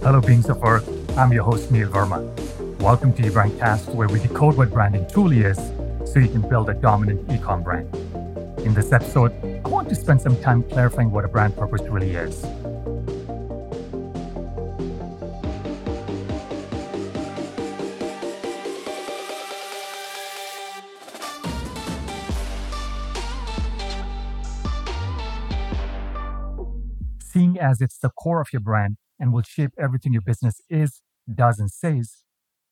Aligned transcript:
Hello, 0.00 0.20
beings 0.20 0.48
of 0.48 0.62
Earth. 0.62 0.88
I'm 1.18 1.32
your 1.32 1.42
host, 1.42 1.72
Neil 1.72 1.88
Verma. 1.88 2.22
Welcome 2.80 3.12
to 3.14 3.22
eBrandcast, 3.22 3.92
where 3.96 4.06
we 4.06 4.20
decode 4.20 4.56
what 4.56 4.70
branding 4.70 5.04
truly 5.10 5.40
is 5.40 5.56
so 6.04 6.20
you 6.20 6.28
can 6.28 6.48
build 6.48 6.70
a 6.70 6.74
dominant 6.74 7.26
ecom 7.26 7.64
brand. 7.64 7.92
In 8.64 8.74
this 8.74 8.92
episode, 8.92 9.32
I 9.66 9.68
want 9.68 9.88
to 9.88 9.96
spend 9.96 10.22
some 10.22 10.40
time 10.40 10.62
clarifying 10.62 11.10
what 11.10 11.24
a 11.24 11.28
brand 11.28 11.56
purpose 11.56 11.82
really 11.82 12.12
is. 12.12 12.40
Seeing 27.18 27.58
as 27.58 27.80
it's 27.80 27.98
the 27.98 28.10
core 28.10 28.40
of 28.40 28.52
your 28.52 28.60
brand 28.60 28.96
and 29.18 29.32
will 29.32 29.42
shape 29.42 29.70
everything 29.78 30.12
your 30.12 30.22
business 30.22 30.60
is, 30.68 31.02
does, 31.32 31.58
and 31.58 31.70
says, 31.70 32.24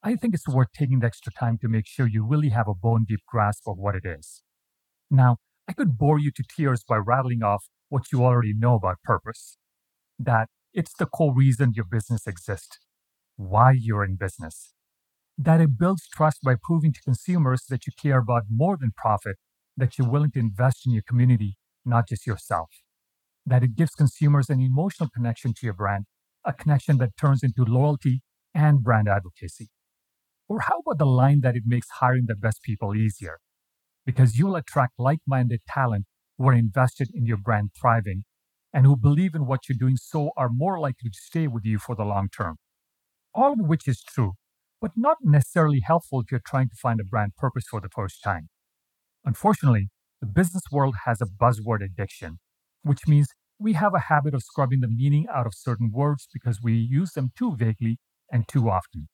I 0.03 0.15
think 0.15 0.35
it's 0.35 0.49
worth 0.49 0.69
taking 0.77 1.01
the 1.01 1.07
extra 1.07 1.33
time 1.33 1.59
to 1.63 1.69
make 1.69 1.87
sure 1.87 2.07
you 2.07 2.25
really 2.25 2.51
have 2.51 2.69
a 2.69 2.75
bone 2.75 3.05
deep 3.09 3.21
grasp 3.27 3.67
of 3.67 3.77
what 3.79 3.97
it 3.97 4.05
is. 4.05 4.43
Now, 5.11 5.39
I 5.69 5.73
could 5.73 5.99
bore 5.99 6.19
you 6.19 6.31
to 6.31 6.45
tears 6.57 6.85
by 6.89 6.97
rattling 6.97 7.43
off 7.43 7.65
what 7.89 8.13
you 8.13 8.25
already 8.25 8.55
know 8.55 8.75
about 8.75 9.03
purpose 9.03 9.59
that 10.19 10.49
it's 10.73 10.95
the 10.99 11.07
core 11.07 11.35
reason 11.35 11.73
your 11.75 11.85
business 11.85 12.27
exists, 12.27 12.79
why 13.37 13.73
you're 13.73 14.05
in 14.05 14.17
business, 14.17 14.73
that 15.39 15.61
it 15.61 15.79
builds 15.79 16.09
trust 16.09 16.39
by 16.43 16.55
proving 16.63 16.93
to 16.93 17.01
consumers 17.03 17.65
that 17.69 17.87
you 17.87 17.93
care 18.01 18.19
about 18.19 18.45
more 18.51 18.77
than 18.77 18.93
profit, 18.97 19.37
that 19.77 19.99
you're 19.99 20.09
willing 20.09 20.31
to 20.31 20.39
invest 20.39 20.87
in 20.87 20.93
your 20.93 21.03
community, 21.07 21.57
not 21.85 22.09
just 22.09 22.27
yourself, 22.27 22.71
that 23.45 23.63
it 23.63 23.77
gives 23.77 23.95
consumers 23.95 24.49
an 24.49 24.61
emotional 24.61 25.09
connection 25.15 25.53
to 25.55 25.67
your 25.67 25.75
brand, 25.75 26.07
a 26.47 26.53
connection 26.53 26.99
that 26.99 27.17
turns 27.19 27.43
into 27.43 27.65
loyalty 27.65 28.23
and 28.55 28.83
brand 28.83 29.09
advocacy. 29.09 29.69
Or 30.49 30.61
how 30.61 30.79
about 30.79 30.99
the 30.99 31.07
line 31.07 31.41
that 31.41 31.57
it 31.57 31.65
makes 31.67 31.89
hiring 32.01 32.27
the 32.27 32.37
best 32.37 32.63
people 32.63 32.95
easier? 32.95 33.39
Because 34.07 34.39
you'll 34.39 34.55
attract 34.55 34.93
like 34.99 35.19
minded 35.27 35.61
talent 35.69 36.07
who 36.39 36.49
are 36.49 36.55
invested 36.55 37.11
in 37.13 37.27
your 37.27 37.37
brand 37.37 37.71
thriving 37.79 38.25
and 38.73 38.87
who 38.87 38.97
believe 38.97 39.35
in 39.35 39.47
what 39.47 39.69
you're 39.69 39.77
doing 39.79 39.97
so 39.97 40.31
are 40.37 40.49
more 40.49 40.79
likely 40.79 41.11
to 41.11 41.19
stay 41.21 41.49
with 41.49 41.65
you 41.65 41.79
for 41.79 41.97
the 41.97 42.05
long 42.05 42.29
term. 42.29 42.57
All 43.35 43.53
of 43.53 43.59
which 43.61 43.89
is 43.89 44.03
true, 44.03 44.35
but 44.81 44.93
not 44.97 45.17
necessarily 45.23 45.81
helpful 45.85 46.21
if 46.21 46.31
you're 46.31 46.41
trying 46.47 46.69
to 46.69 46.77
find 46.77 47.01
a 47.01 47.05
brand 47.05 47.33
purpose 47.37 47.65
for 47.69 47.81
the 47.81 47.89
first 47.89 48.23
time. 48.23 48.49
Unfortunately, 49.25 49.89
the 50.21 50.27
business 50.27 50.63
world 50.71 50.95
has 51.05 51.21
a 51.21 51.27
buzzword 51.27 51.85
addiction, 51.85 52.39
which 52.83 53.09
means 53.09 53.29
we 53.59 53.73
have 53.73 53.95
a 53.95 54.01
habit 54.09 54.35
of 54.35 54.43
scrubbing 54.43 54.81
the 54.81 54.89
meaning 54.89 55.27
out 55.33 55.47
of 55.47 55.55
certain 55.55 55.91
words 55.93 56.29
because 56.33 56.61
we 56.63 56.75
use 56.75 57.13
them 57.13 57.31
too 57.37 57.57
vaguely 57.57 57.99
and 58.31 58.47
too 58.49 58.69
often. 58.69 59.09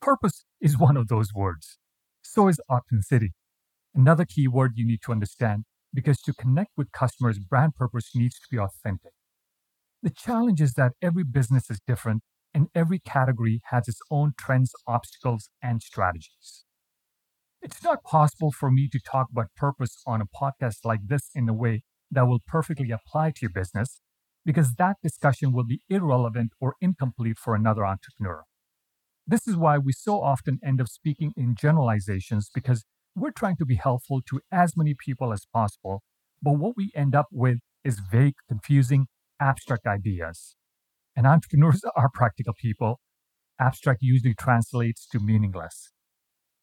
Purpose 0.00 0.44
is 0.60 0.78
one 0.78 0.96
of 0.96 1.08
those 1.08 1.34
words. 1.34 1.78
So 2.22 2.48
is 2.48 2.60
authenticity. 2.70 3.32
Another 3.94 4.24
key 4.24 4.46
word 4.46 4.72
you 4.76 4.86
need 4.86 5.00
to 5.04 5.12
understand 5.12 5.64
because 5.92 6.20
to 6.22 6.34
connect 6.34 6.70
with 6.76 6.92
customers, 6.92 7.38
brand 7.38 7.74
purpose 7.74 8.10
needs 8.14 8.36
to 8.36 8.46
be 8.50 8.58
authentic. 8.58 9.12
The 10.02 10.10
challenge 10.10 10.60
is 10.60 10.74
that 10.74 10.92
every 11.02 11.24
business 11.24 11.70
is 11.70 11.80
different 11.84 12.22
and 12.54 12.68
every 12.74 13.00
category 13.00 13.60
has 13.70 13.88
its 13.88 14.00
own 14.10 14.34
trends, 14.38 14.72
obstacles, 14.86 15.50
and 15.62 15.82
strategies. 15.82 16.64
It's 17.60 17.82
not 17.82 18.04
possible 18.04 18.52
for 18.52 18.70
me 18.70 18.88
to 18.92 19.00
talk 19.00 19.28
about 19.32 19.48
purpose 19.56 20.00
on 20.06 20.20
a 20.20 20.26
podcast 20.26 20.84
like 20.84 21.00
this 21.08 21.30
in 21.34 21.48
a 21.48 21.54
way 21.54 21.82
that 22.10 22.26
will 22.26 22.40
perfectly 22.46 22.90
apply 22.90 23.30
to 23.30 23.38
your 23.42 23.50
business 23.50 24.00
because 24.44 24.74
that 24.74 24.96
discussion 25.02 25.52
will 25.52 25.64
be 25.64 25.82
irrelevant 25.88 26.52
or 26.60 26.74
incomplete 26.80 27.38
for 27.38 27.54
another 27.54 27.84
entrepreneur. 27.84 28.44
This 29.26 29.46
is 29.46 29.56
why 29.56 29.76
we 29.76 29.92
so 29.92 30.22
often 30.22 30.58
end 30.64 30.80
up 30.80 30.88
speaking 30.88 31.32
in 31.36 31.54
generalizations 31.54 32.50
because 32.54 32.84
we're 33.14 33.30
trying 33.30 33.56
to 33.56 33.66
be 33.66 33.74
helpful 33.74 34.22
to 34.30 34.40
as 34.50 34.76
many 34.76 34.94
people 34.94 35.32
as 35.32 35.46
possible, 35.52 36.02
but 36.42 36.52
what 36.52 36.76
we 36.76 36.90
end 36.94 37.14
up 37.14 37.26
with 37.30 37.58
is 37.84 38.00
vague, 38.00 38.36
confusing, 38.48 39.06
abstract 39.40 39.86
ideas. 39.86 40.56
And 41.14 41.26
entrepreneurs 41.26 41.82
are 41.96 42.08
practical 42.12 42.54
people. 42.54 43.00
Abstract 43.60 44.00
usually 44.02 44.34
translates 44.34 45.06
to 45.08 45.18
meaningless. 45.18 45.90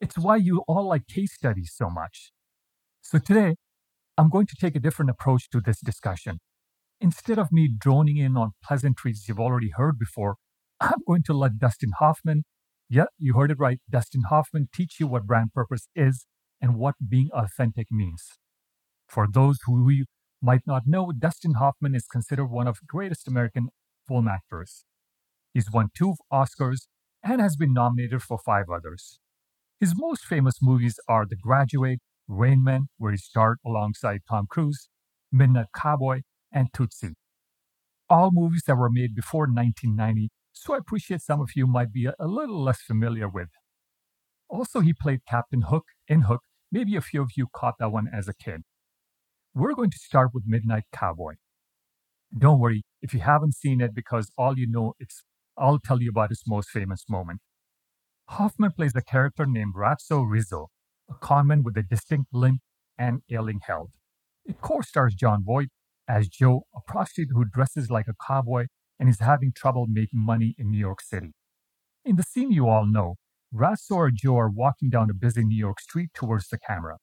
It's 0.01 0.17
why 0.17 0.37
you 0.37 0.63
all 0.67 0.87
like 0.87 1.07
case 1.07 1.33
studies 1.33 1.71
so 1.75 1.89
much. 1.89 2.31
So 3.01 3.19
today, 3.19 3.55
I'm 4.17 4.29
going 4.29 4.47
to 4.47 4.55
take 4.55 4.75
a 4.75 4.79
different 4.79 5.11
approach 5.11 5.49
to 5.49 5.59
this 5.59 5.81
discussion. 5.81 6.39
Instead 7.01 7.37
of 7.37 7.51
me 7.51 7.69
droning 7.77 8.17
in 8.17 8.37
on 8.37 8.51
pleasantries 8.63 9.25
you've 9.27 9.39
already 9.39 9.71
heard 9.75 9.99
before, 9.99 10.37
I'm 10.79 10.99
going 11.05 11.23
to 11.23 11.33
let 11.33 11.59
Dustin 11.59 11.91
Hoffman, 11.99 12.43
yeah, 12.89 13.05
you 13.17 13.33
heard 13.33 13.51
it 13.51 13.59
right, 13.59 13.79
Dustin 13.89 14.23
Hoffman 14.29 14.69
teach 14.73 14.99
you 14.99 15.07
what 15.07 15.25
brand 15.25 15.53
purpose 15.53 15.87
is 15.95 16.25
and 16.61 16.75
what 16.75 16.95
being 17.09 17.29
authentic 17.33 17.87
means. 17.91 18.23
For 19.07 19.27
those 19.29 19.57
who 19.65 19.89
you 19.89 20.05
might 20.41 20.61
not 20.65 20.83
know, 20.85 21.11
Dustin 21.11 21.55
Hoffman 21.55 21.93
is 21.93 22.05
considered 22.05 22.45
one 22.45 22.67
of 22.67 22.75
the 22.75 22.85
greatest 22.87 23.27
American 23.27 23.67
film 24.07 24.27
actors. 24.27 24.85
He's 25.53 25.71
won 25.71 25.89
two 25.95 26.15
Oscars 26.31 26.87
and 27.21 27.41
has 27.41 27.55
been 27.57 27.73
nominated 27.73 28.21
for 28.21 28.37
five 28.37 28.65
others. 28.73 29.19
His 29.79 29.93
most 29.97 30.23
famous 30.23 30.55
movies 30.61 30.99
are 31.07 31.25
The 31.25 31.35
Graduate, 31.35 31.99
Rain 32.27 32.63
Man, 32.63 32.87
where 32.97 33.11
he 33.11 33.17
starred 33.17 33.57
alongside 33.65 34.21
Tom 34.27 34.47
Cruise, 34.49 34.89
Midnight 35.31 35.67
Cowboy, 35.75 36.21
and 36.51 36.69
Tootsie. 36.73 37.15
All 38.09 38.29
movies 38.31 38.63
that 38.67 38.75
were 38.75 38.89
made 38.89 39.15
before 39.15 39.43
1990, 39.43 40.29
so 40.53 40.73
I 40.73 40.77
appreciate 40.77 41.21
some 41.21 41.41
of 41.41 41.49
you 41.55 41.67
might 41.67 41.91
be 41.91 42.05
a, 42.05 42.27
little 42.27 42.63
less 42.63 42.81
familiar 42.81 43.27
with. 43.27 43.49
Also, 44.49 44.79
he 44.79 44.93
played 44.93 45.19
Captain 45.27 45.63
Hook 45.63 45.85
in 46.07 46.21
Hook. 46.21 46.41
Maybe 46.71 46.95
a 46.95 47.01
few 47.01 47.21
of 47.21 47.31
you 47.35 47.47
caught 47.53 47.75
that 47.79 47.91
one 47.91 48.07
as 48.13 48.27
a 48.27 48.33
kid. 48.33 48.61
We're 49.53 49.73
going 49.73 49.91
to 49.91 49.97
start 49.97 50.31
with 50.33 50.43
Midnight 50.45 50.83
Cowboy. 50.93 51.35
Don't 52.37 52.59
worry 52.59 52.83
if 53.01 53.13
you 53.13 53.21
haven't 53.21 53.55
seen 53.55 53.81
it 53.81 53.95
because 53.95 54.31
all 54.37 54.57
you 54.57 54.67
know 54.69 54.93
it's 54.99 55.23
I'll 55.57 55.79
tell 55.79 56.01
you 56.01 56.09
about 56.09 56.29
his 56.29 56.43
most 56.45 56.69
famous 56.69 57.05
moment. 57.09 57.39
Hoffman 58.29 58.71
plays 58.71 58.95
a 58.95 59.01
character 59.01 59.45
named 59.45 59.73
Ratso 59.75 60.25
Rizzo, 60.27 60.67
a 61.09 61.13
conman 61.13 61.63
with 61.63 61.77
a 61.77 61.83
distinct 61.83 62.33
limp 62.33 62.61
and 62.97 63.21
ailing 63.29 63.61
health. 63.65 63.91
It 64.45 64.61
co-stars 64.61 65.15
Jon 65.15 65.43
Voight 65.43 65.69
as 66.07 66.27
Joe, 66.27 66.63
a 66.75 66.79
prostitute 66.81 67.29
who 67.33 67.45
dresses 67.45 67.89
like 67.89 68.07
a 68.07 68.13
cowboy 68.27 68.67
and 68.99 69.09
is 69.09 69.19
having 69.19 69.51
trouble 69.53 69.87
making 69.89 70.19
money 70.19 70.55
in 70.57 70.71
New 70.71 70.77
York 70.77 71.01
City. 71.01 71.33
In 72.03 72.15
the 72.15 72.23
scene 72.23 72.51
you 72.51 72.67
all 72.67 72.85
know, 72.85 73.15
Ratso 73.53 74.07
and 74.07 74.17
Joe 74.17 74.37
are 74.37 74.49
walking 74.49 74.89
down 74.89 75.09
a 75.09 75.13
busy 75.13 75.43
New 75.43 75.57
York 75.57 75.79
street 75.79 76.09
towards 76.13 76.47
the 76.49 76.59
camera. 76.59 76.97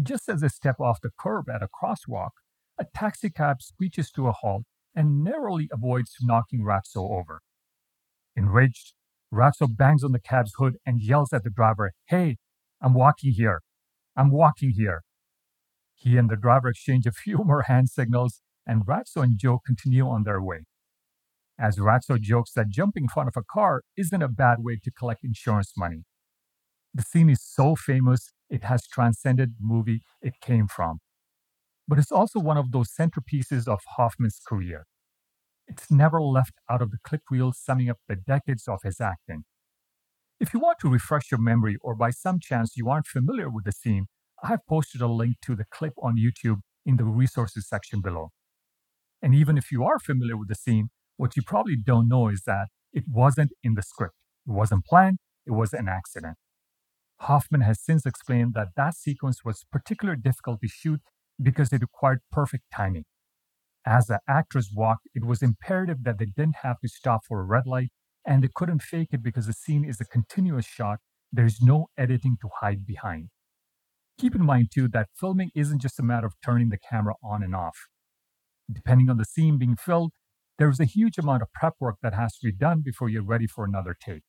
Just 0.00 0.28
as 0.28 0.40
they 0.40 0.48
step 0.48 0.78
off 0.80 1.00
the 1.00 1.10
curb 1.18 1.48
at 1.48 1.62
a 1.62 1.68
crosswalk, 1.68 2.30
a 2.78 2.84
taxicab 2.94 3.62
screeches 3.62 4.10
to 4.12 4.28
a 4.28 4.32
halt 4.32 4.64
and 4.94 5.24
narrowly 5.24 5.68
avoids 5.72 6.14
knocking 6.20 6.60
Ratso 6.60 7.10
over. 7.10 7.40
Enraged, 8.36 8.92
Ratso 9.32 9.66
bangs 9.74 10.04
on 10.04 10.12
the 10.12 10.20
cab's 10.20 10.52
hood 10.58 10.76
and 10.84 11.00
yells 11.00 11.32
at 11.32 11.42
the 11.42 11.50
driver, 11.50 11.92
Hey, 12.06 12.36
I'm 12.86 12.94
walking 12.94 13.32
here. 13.32 13.62
I'm 14.16 14.30
walking 14.30 14.70
here. 14.70 15.02
He 15.96 16.16
and 16.16 16.30
the 16.30 16.36
driver 16.36 16.68
exchange 16.68 17.04
a 17.04 17.10
few 17.10 17.38
more 17.44 17.62
hand 17.62 17.90
signals, 17.90 18.42
and 18.64 18.86
Ratso 18.86 19.24
and 19.24 19.36
Joe 19.36 19.58
continue 19.66 20.06
on 20.06 20.22
their 20.22 20.40
way. 20.40 20.66
As 21.58 21.78
Ratso 21.78 22.20
jokes 22.20 22.52
that 22.52 22.68
jumping 22.68 23.04
in 23.04 23.08
front 23.08 23.28
of 23.28 23.36
a 23.36 23.42
car 23.42 23.82
isn't 23.96 24.22
a 24.22 24.28
bad 24.28 24.58
way 24.60 24.78
to 24.84 24.92
collect 24.92 25.24
insurance 25.24 25.72
money. 25.76 26.04
The 26.94 27.02
scene 27.02 27.28
is 27.28 27.42
so 27.42 27.74
famous, 27.74 28.32
it 28.48 28.62
has 28.62 28.86
transcended 28.86 29.54
the 29.58 29.64
movie 29.64 30.02
it 30.22 30.34
came 30.40 30.68
from. 30.68 31.00
But 31.88 31.98
it's 31.98 32.12
also 32.12 32.38
one 32.38 32.56
of 32.56 32.70
those 32.70 32.92
centerpieces 32.92 33.66
of 33.66 33.80
Hoffman's 33.96 34.40
career. 34.46 34.86
It's 35.66 35.90
never 35.90 36.22
left 36.22 36.52
out 36.70 36.82
of 36.82 36.92
the 36.92 36.98
clip 37.02 37.22
reel 37.32 37.52
summing 37.52 37.90
up 37.90 37.98
the 38.06 38.14
decades 38.14 38.68
of 38.68 38.82
his 38.84 39.00
acting. 39.00 39.42
If 40.38 40.52
you 40.52 40.60
want 40.60 40.78
to 40.80 40.90
refresh 40.90 41.30
your 41.30 41.40
memory 41.40 41.78
or 41.80 41.94
by 41.94 42.10
some 42.10 42.38
chance 42.40 42.76
you 42.76 42.90
aren't 42.90 43.06
familiar 43.06 43.48
with 43.48 43.64
the 43.64 43.72
scene, 43.72 44.06
I 44.42 44.48
have 44.48 44.66
posted 44.68 45.00
a 45.00 45.06
link 45.06 45.36
to 45.42 45.56
the 45.56 45.64
clip 45.64 45.94
on 46.02 46.16
YouTube 46.18 46.60
in 46.84 46.98
the 46.98 47.04
resources 47.04 47.66
section 47.66 48.02
below. 48.02 48.32
And 49.22 49.34
even 49.34 49.56
if 49.56 49.72
you 49.72 49.82
are 49.84 49.98
familiar 49.98 50.36
with 50.36 50.48
the 50.48 50.54
scene, 50.54 50.90
what 51.16 51.36
you 51.36 51.42
probably 51.42 51.76
don't 51.76 52.06
know 52.06 52.28
is 52.28 52.42
that 52.46 52.68
it 52.92 53.04
wasn't 53.08 53.52
in 53.62 53.74
the 53.74 53.82
script. 53.82 54.14
It 54.46 54.52
wasn't 54.52 54.84
planned, 54.84 55.18
it 55.46 55.52
was 55.52 55.72
an 55.72 55.88
accident. 55.88 56.36
Hoffman 57.20 57.62
has 57.62 57.80
since 57.80 58.04
explained 58.04 58.52
that 58.54 58.68
that 58.76 58.94
sequence 58.94 59.42
was 59.42 59.64
particularly 59.72 60.20
difficult 60.20 60.60
to 60.60 60.68
shoot 60.68 61.00
because 61.42 61.72
it 61.72 61.80
required 61.80 62.20
perfect 62.30 62.64
timing. 62.70 63.04
As 63.86 64.08
the 64.08 64.20
actress 64.28 64.70
walked, 64.74 65.08
it 65.14 65.24
was 65.24 65.42
imperative 65.42 66.04
that 66.04 66.18
they 66.18 66.26
didn't 66.26 66.56
have 66.56 66.78
to 66.80 66.88
stop 66.88 67.22
for 67.26 67.40
a 67.40 67.44
red 67.44 67.66
light 67.66 67.88
and 68.26 68.42
they 68.42 68.48
couldn't 68.54 68.82
fake 68.82 69.10
it 69.12 69.22
because 69.22 69.46
the 69.46 69.52
scene 69.52 69.84
is 69.84 70.00
a 70.00 70.04
continuous 70.04 70.66
shot. 70.66 70.98
There's 71.32 71.60
no 71.60 71.86
editing 71.96 72.36
to 72.42 72.48
hide 72.60 72.84
behind. 72.84 73.28
Keep 74.18 74.34
in 74.34 74.44
mind, 74.44 74.68
too, 74.74 74.88
that 74.88 75.08
filming 75.14 75.50
isn't 75.54 75.80
just 75.80 76.00
a 76.00 76.02
matter 76.02 76.26
of 76.26 76.34
turning 76.44 76.70
the 76.70 76.78
camera 76.78 77.14
on 77.22 77.42
and 77.42 77.54
off. 77.54 77.76
Depending 78.72 79.08
on 79.08 79.18
the 79.18 79.24
scene 79.24 79.58
being 79.58 79.76
filmed, 79.76 80.12
there's 80.58 80.80
a 80.80 80.86
huge 80.86 81.18
amount 81.18 81.42
of 81.42 81.52
prep 81.52 81.74
work 81.78 81.96
that 82.02 82.14
has 82.14 82.38
to 82.38 82.46
be 82.46 82.52
done 82.52 82.80
before 82.80 83.08
you're 83.08 83.22
ready 83.22 83.46
for 83.46 83.64
another 83.64 83.94
take. 83.98 84.22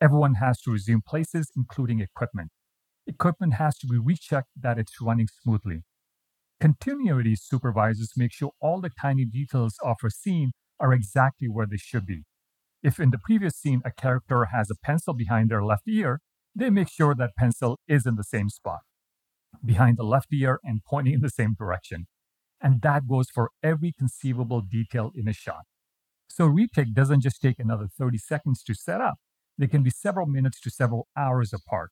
Everyone 0.00 0.34
has 0.34 0.60
to 0.62 0.72
resume 0.72 1.02
places, 1.06 1.50
including 1.56 2.00
equipment. 2.00 2.50
Equipment 3.06 3.54
has 3.54 3.78
to 3.78 3.86
be 3.86 3.98
rechecked 3.98 4.50
that 4.60 4.78
it's 4.78 5.00
running 5.00 5.28
smoothly. 5.42 5.82
Continuity 6.60 7.36
supervisors 7.36 8.12
make 8.16 8.32
sure 8.32 8.50
all 8.60 8.80
the 8.80 8.90
tiny 9.00 9.24
details 9.24 9.76
of 9.82 9.96
a 10.04 10.10
scene 10.10 10.52
are 10.80 10.92
exactly 10.92 11.48
where 11.48 11.66
they 11.66 11.76
should 11.76 12.06
be. 12.06 12.24
If 12.84 13.00
in 13.00 13.10
the 13.10 13.18
previous 13.18 13.56
scene 13.56 13.80
a 13.82 13.90
character 13.90 14.44
has 14.52 14.70
a 14.70 14.74
pencil 14.74 15.14
behind 15.14 15.50
their 15.50 15.64
left 15.64 15.88
ear, 15.88 16.20
they 16.54 16.68
make 16.68 16.90
sure 16.90 17.14
that 17.14 17.30
pencil 17.34 17.80
is 17.88 18.04
in 18.04 18.16
the 18.16 18.22
same 18.22 18.50
spot, 18.50 18.80
behind 19.64 19.96
the 19.96 20.04
left 20.04 20.28
ear 20.34 20.60
and 20.62 20.82
pointing 20.86 21.14
in 21.14 21.20
the 21.22 21.30
same 21.30 21.54
direction. 21.58 22.08
And 22.60 22.82
that 22.82 23.08
goes 23.08 23.30
for 23.34 23.48
every 23.62 23.92
conceivable 23.98 24.60
detail 24.60 25.12
in 25.14 25.26
a 25.26 25.32
shot. 25.32 25.62
So 26.28 26.44
retake 26.44 26.92
doesn't 26.92 27.22
just 27.22 27.40
take 27.40 27.58
another 27.58 27.88
30 27.98 28.18
seconds 28.18 28.62
to 28.64 28.74
set 28.74 29.00
up. 29.00 29.14
They 29.56 29.66
can 29.66 29.82
be 29.82 29.90
several 29.90 30.26
minutes 30.26 30.60
to 30.60 30.70
several 30.70 31.08
hours 31.16 31.54
apart. 31.54 31.90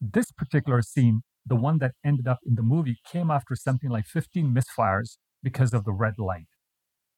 This 0.00 0.32
particular 0.32 0.82
scene, 0.82 1.20
the 1.46 1.54
one 1.54 1.78
that 1.78 1.92
ended 2.04 2.26
up 2.26 2.38
in 2.44 2.56
the 2.56 2.62
movie, 2.62 2.96
came 3.06 3.30
after 3.30 3.54
something 3.54 3.90
like 3.90 4.06
15 4.06 4.52
misfires 4.52 5.18
because 5.40 5.72
of 5.72 5.84
the 5.84 5.92
red 5.92 6.14
light. 6.18 6.48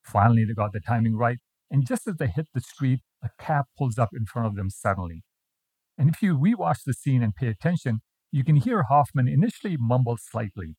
Finally, 0.03 0.45
they 0.45 0.53
got 0.53 0.73
the 0.73 0.81
timing 0.81 1.17
right, 1.17 1.39
and 1.73 1.87
just 1.87 2.07
as 2.07 2.17
they 2.17 2.27
hit 2.27 2.49
the 2.53 2.61
street, 2.61 3.01
a 3.25 3.31
cab 3.41 3.65
pulls 3.79 3.99
up 3.99 4.11
in 4.13 4.27
front 4.27 4.47
of 4.47 4.57
them 4.57 4.69
suddenly. 4.69 5.25
And 5.97 6.11
if 6.11 6.21
you 6.21 6.37
rewatch 6.37 6.85
the 6.85 6.93
scene 6.93 7.23
and 7.23 7.35
pay 7.35 7.49
attention, 7.49 8.03
you 8.31 8.45
can 8.45 8.57
hear 8.57 8.85
Hoffman 8.85 9.27
initially 9.27 9.79
mumble 9.79 10.19
slightly. 10.21 10.77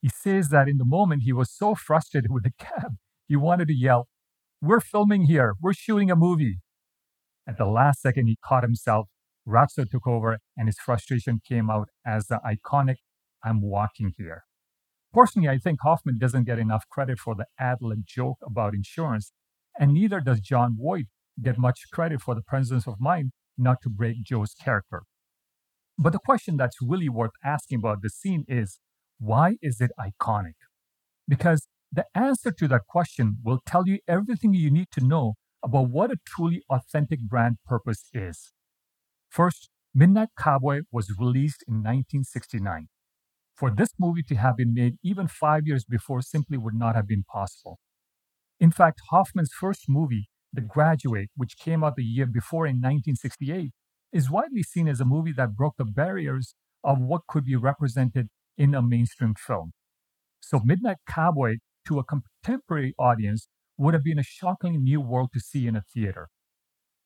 He 0.00 0.08
says 0.08 0.48
that 0.48 0.66
in 0.66 0.78
the 0.78 0.86
moment 0.86 1.24
he 1.24 1.32
was 1.34 1.52
so 1.52 1.74
frustrated 1.74 2.30
with 2.32 2.44
the 2.44 2.52
cab, 2.58 2.96
he 3.26 3.36
wanted 3.36 3.68
to 3.68 3.74
yell, 3.74 4.08
We're 4.62 4.80
filming 4.80 5.26
here, 5.26 5.54
we're 5.60 5.74
shooting 5.74 6.10
a 6.10 6.16
movie. 6.16 6.60
At 7.46 7.58
the 7.58 7.66
last 7.66 8.00
second, 8.00 8.28
he 8.28 8.38
caught 8.42 8.62
himself. 8.62 9.08
Ratso 9.46 9.88
took 9.88 10.06
over, 10.06 10.38
and 10.56 10.68
his 10.68 10.78
frustration 10.78 11.40
came 11.46 11.70
out 11.70 11.88
as 12.06 12.28
the 12.28 12.40
iconic, 12.46 12.96
I'm 13.44 13.60
walking 13.60 14.12
here. 14.16 14.44
Personally, 15.12 15.48
I 15.48 15.58
think 15.58 15.80
Hoffman 15.82 16.18
doesn't 16.18 16.44
get 16.44 16.58
enough 16.58 16.84
credit 16.90 17.18
for 17.18 17.34
the 17.34 17.46
ad 17.58 17.78
lib 17.80 18.04
joke 18.06 18.38
about 18.42 18.74
insurance, 18.74 19.32
and 19.78 19.92
neither 19.92 20.20
does 20.20 20.40
Jon 20.40 20.76
Voight 20.78 21.06
get 21.40 21.58
much 21.58 21.80
credit 21.92 22.20
for 22.20 22.34
the 22.34 22.42
presence 22.42 22.86
of 22.86 23.00
mind 23.00 23.30
not 23.56 23.78
to 23.82 23.88
break 23.88 24.22
Joe's 24.22 24.54
character. 24.54 25.02
But 25.96 26.12
the 26.12 26.18
question 26.18 26.56
that's 26.56 26.76
really 26.80 27.08
worth 27.08 27.32
asking 27.44 27.78
about 27.78 28.02
this 28.02 28.14
scene 28.14 28.44
is 28.48 28.80
why 29.18 29.56
is 29.62 29.80
it 29.80 29.90
iconic? 29.98 30.54
Because 31.26 31.66
the 31.90 32.06
answer 32.14 32.52
to 32.52 32.68
that 32.68 32.86
question 32.88 33.38
will 33.42 33.60
tell 33.64 33.86
you 33.86 33.98
everything 34.06 34.54
you 34.54 34.70
need 34.70 34.88
to 34.92 35.04
know 35.04 35.34
about 35.62 35.88
what 35.90 36.12
a 36.12 36.16
truly 36.26 36.62
authentic 36.70 37.20
brand 37.20 37.56
purpose 37.66 38.08
is. 38.12 38.52
First, 39.28 39.70
Midnight 39.94 40.28
Cowboy 40.38 40.82
was 40.92 41.12
released 41.18 41.64
in 41.66 41.76
1969. 41.76 42.88
For 43.56 43.70
this 43.70 43.88
movie 43.98 44.22
to 44.24 44.36
have 44.36 44.56
been 44.56 44.72
made 44.72 44.98
even 45.02 45.26
five 45.26 45.66
years 45.66 45.84
before 45.84 46.22
simply 46.22 46.56
would 46.56 46.74
not 46.74 46.94
have 46.94 47.08
been 47.08 47.24
possible. 47.24 47.80
In 48.60 48.72
fact, 48.72 49.00
Hoffman's 49.10 49.52
first 49.52 49.88
movie, 49.88 50.28
The 50.52 50.60
Graduate, 50.60 51.30
which 51.36 51.58
came 51.58 51.84
out 51.84 51.94
the 51.94 52.02
year 52.02 52.26
before 52.26 52.66
in 52.66 52.76
1968, 52.76 53.70
is 54.12 54.30
widely 54.30 54.62
seen 54.62 54.88
as 54.88 55.00
a 55.00 55.04
movie 55.04 55.32
that 55.36 55.54
broke 55.54 55.76
the 55.76 55.84
barriers 55.84 56.54
of 56.82 56.98
what 56.98 57.26
could 57.28 57.44
be 57.44 57.54
represented 57.54 58.28
in 58.56 58.74
a 58.74 58.82
mainstream 58.82 59.34
film. 59.34 59.72
So, 60.40 60.60
Midnight 60.64 60.96
Cowboy 61.08 61.56
to 61.86 62.00
a 62.00 62.04
contemporary 62.04 62.94
audience 62.98 63.48
would 63.76 63.94
have 63.94 64.02
been 64.02 64.18
a 64.18 64.24
shockingly 64.24 64.78
new 64.78 65.00
world 65.00 65.30
to 65.34 65.40
see 65.40 65.68
in 65.68 65.76
a 65.76 65.82
theater. 65.94 66.28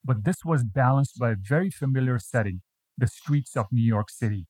But 0.03 0.25
this 0.25 0.45
was 0.45 0.65
balanced 0.65 1.19
by 1.19 1.33
a 1.33 1.37
very 1.39 1.71
familiar 1.71 2.19
setting 2.19 2.63
the 2.97 3.07
streets 3.07 3.57
of 3.57 3.67
New 3.71 3.85
York 3.85 4.11
City. 4.11 4.47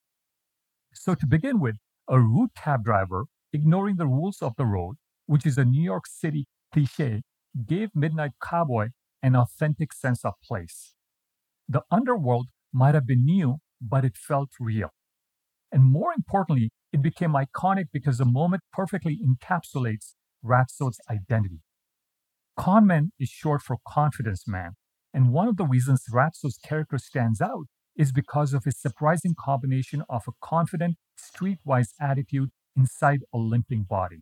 So, 0.94 1.14
to 1.14 1.26
begin 1.26 1.58
with, 1.58 1.76
a 2.08 2.20
rude 2.20 2.50
cab 2.54 2.84
driver, 2.84 3.24
ignoring 3.52 3.96
the 3.96 4.06
rules 4.06 4.42
of 4.42 4.52
the 4.56 4.66
road, 4.66 4.96
which 5.26 5.46
is 5.46 5.58
a 5.58 5.64
New 5.64 5.82
York 5.82 6.06
City 6.06 6.46
cliche, 6.72 7.22
gave 7.66 7.90
Midnight 7.94 8.32
Cowboy 8.42 8.88
an 9.22 9.36
authentic 9.36 9.92
sense 9.92 10.24
of 10.24 10.34
place. 10.42 10.94
The 11.68 11.82
underworld 11.90 12.48
might 12.72 12.94
have 12.94 13.06
been 13.06 13.24
new, 13.24 13.58
but 13.80 14.04
it 14.04 14.16
felt 14.16 14.50
real. 14.58 14.90
And 15.70 15.84
more 15.84 16.12
importantly, 16.12 16.70
it 16.92 17.02
became 17.02 17.32
iconic 17.32 17.86
because 17.92 18.18
the 18.18 18.24
moment 18.24 18.62
perfectly 18.72 19.18
encapsulates 19.24 20.14
Ratso's 20.42 20.98
identity. 21.10 21.60
Conman 22.58 23.12
is 23.18 23.28
short 23.28 23.62
for 23.62 23.76
confidence 23.86 24.46
man, 24.46 24.72
and 25.14 25.32
one 25.32 25.48
of 25.48 25.56
the 25.56 25.66
reasons 25.66 26.04
Ratso's 26.12 26.58
character 26.58 26.98
stands 26.98 27.40
out 27.40 27.66
is 27.96 28.12
because 28.12 28.52
of 28.52 28.64
his 28.64 28.78
surprising 28.78 29.34
combination 29.38 30.02
of 30.08 30.22
a 30.28 30.32
confident, 30.42 30.96
streetwise 31.18 31.90
attitude 32.00 32.50
inside 32.76 33.20
a 33.32 33.38
limping 33.38 33.84
body. 33.88 34.20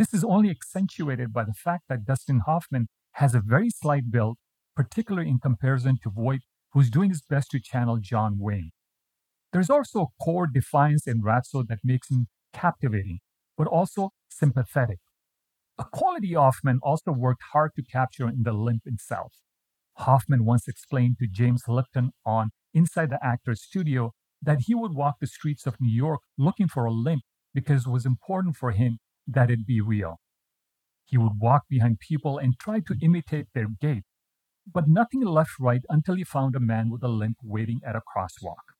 This 0.00 0.14
is 0.14 0.24
only 0.24 0.48
accentuated 0.48 1.30
by 1.30 1.44
the 1.44 1.52
fact 1.52 1.84
that 1.90 2.06
Dustin 2.06 2.40
Hoffman 2.46 2.88
has 3.16 3.34
a 3.34 3.42
very 3.44 3.68
slight 3.68 4.10
build, 4.10 4.38
particularly 4.74 5.28
in 5.28 5.40
comparison 5.40 5.98
to 6.02 6.08
Voight, 6.08 6.40
who's 6.72 6.88
doing 6.88 7.10
his 7.10 7.20
best 7.20 7.50
to 7.50 7.60
channel 7.60 7.98
John 8.00 8.38
Wayne. 8.38 8.70
There's 9.52 9.68
also 9.68 10.00
a 10.00 10.24
core 10.24 10.46
defiance 10.46 11.06
in 11.06 11.20
Ratso 11.20 11.66
that 11.68 11.80
makes 11.84 12.10
him 12.10 12.28
captivating, 12.54 13.18
but 13.58 13.66
also 13.66 14.12
sympathetic. 14.30 15.00
A 15.78 15.84
quality 15.84 16.32
Hoffman 16.32 16.80
also 16.82 17.12
worked 17.12 17.42
hard 17.52 17.72
to 17.76 17.82
capture 17.82 18.26
in 18.26 18.44
the 18.44 18.54
limp 18.54 18.84
itself. 18.86 19.34
Hoffman 19.98 20.46
once 20.46 20.66
explained 20.66 21.16
to 21.18 21.26
James 21.30 21.64
Lipton 21.68 22.12
on 22.24 22.52
Inside 22.72 23.10
the 23.10 23.22
Actor's 23.22 23.62
Studio 23.62 24.12
that 24.40 24.60
he 24.60 24.74
would 24.74 24.94
walk 24.94 25.16
the 25.20 25.26
streets 25.26 25.66
of 25.66 25.76
New 25.78 25.94
York 25.94 26.20
looking 26.38 26.68
for 26.68 26.86
a 26.86 26.90
limp 26.90 27.20
because 27.52 27.86
it 27.86 27.90
was 27.90 28.06
important 28.06 28.56
for 28.56 28.70
him 28.70 28.98
that 29.32 29.50
it 29.50 29.66
be 29.66 29.80
real. 29.80 30.16
He 31.04 31.18
would 31.18 31.40
walk 31.40 31.62
behind 31.68 31.98
people 31.98 32.38
and 32.38 32.58
try 32.58 32.80
to 32.80 32.96
imitate 33.02 33.46
their 33.54 33.68
gait, 33.80 34.04
but 34.72 34.88
nothing 34.88 35.22
left 35.22 35.52
right 35.58 35.82
until 35.88 36.14
he 36.14 36.24
found 36.24 36.54
a 36.54 36.60
man 36.60 36.90
with 36.90 37.02
a 37.02 37.08
limp 37.08 37.36
waiting 37.42 37.80
at 37.86 37.96
a 37.96 38.00
crosswalk. 38.00 38.74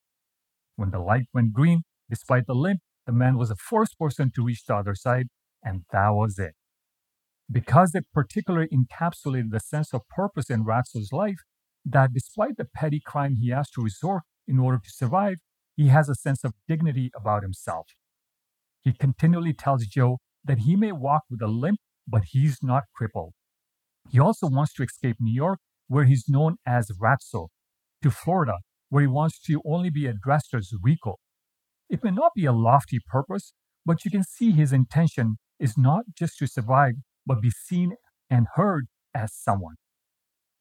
When 0.77 0.91
the 0.91 1.01
light 1.01 1.27
went 1.35 1.53
green, 1.53 1.83
despite 2.09 2.47
the 2.47 2.55
limp, 2.55 2.81
the 3.07 3.13
man 3.13 3.37
was 3.37 3.49
the 3.49 3.57
first 3.57 3.99
person 3.99 4.31
to 4.35 4.45
reach 4.45 4.65
the 4.65 4.77
other 4.77 4.95
side, 4.95 5.27
and 5.63 5.83
that 5.93 6.11
was 6.11 6.39
it. 6.39 6.55
Because 7.51 7.95
it 7.95 8.07
particularly 8.15 8.69
encapsulated 8.69 9.51
the 9.51 9.61
sense 9.61 9.93
of 9.93 10.03
purpose 10.09 10.49
in 10.49 10.65
Ratso's 10.65 11.13
life, 11.13 11.41
that 11.85 12.13
despite 12.13 12.57
the 12.57 12.65
petty 12.65 13.01
crime 13.05 13.37
he 13.41 13.51
has 13.51 13.71
to 13.71 13.83
resort 13.83 14.23
in 14.47 14.59
order 14.59 14.79
to 14.79 14.91
survive, 14.91 15.37
he 15.75 15.89
has 15.89 16.09
a 16.09 16.15
sense 16.15 16.45
of 16.45 16.55
dignity 16.69 17.11
about 17.17 17.43
himself. 17.43 17.87
He 18.83 18.93
continually 18.93 19.53
tells 19.53 19.87
Joe 19.87 20.19
that 20.45 20.61
he 20.61 20.77
may 20.77 20.93
walk 20.93 21.23
with 21.31 21.43
a 21.43 21.47
limp, 21.47 21.79
but 22.07 22.23
he's 22.31 22.59
not 22.63 22.85
crippled. 22.95 23.33
He 24.09 24.19
also 24.19 24.49
wants 24.49 24.73
to 24.75 24.83
escape 24.83 25.17
New 25.21 25.35
York, 25.35 25.61
where 25.89 26.05
he's 26.05 26.25
known 26.29 26.57
as 26.67 26.91
Ratso, 27.01 27.49
to 28.03 28.11
Florida, 28.11 28.59
where 28.89 29.03
he 29.03 29.07
wants 29.07 29.39
to 29.41 29.61
only 29.65 29.91
be 29.91 30.07
addressed 30.07 30.55
as 30.55 30.73
Rico. 30.83 31.17
It 31.89 32.03
may 32.03 32.11
not 32.11 32.33
be 32.35 32.45
a 32.45 32.53
lofty 32.53 32.99
purpose, 33.05 33.53
but 33.85 34.05
you 34.05 34.11
can 34.11 34.25
see 34.25 34.53
his 34.53 34.73
intention 34.73 35.37
is 35.59 35.77
not 35.77 36.05
just 36.17 36.39
to 36.39 36.47
survive, 36.47 36.95
but 37.27 37.41
be 37.41 37.51
seen 37.51 37.95
and 38.29 38.47
heard 38.55 38.87
as 39.15 39.35
someone. 39.35 39.75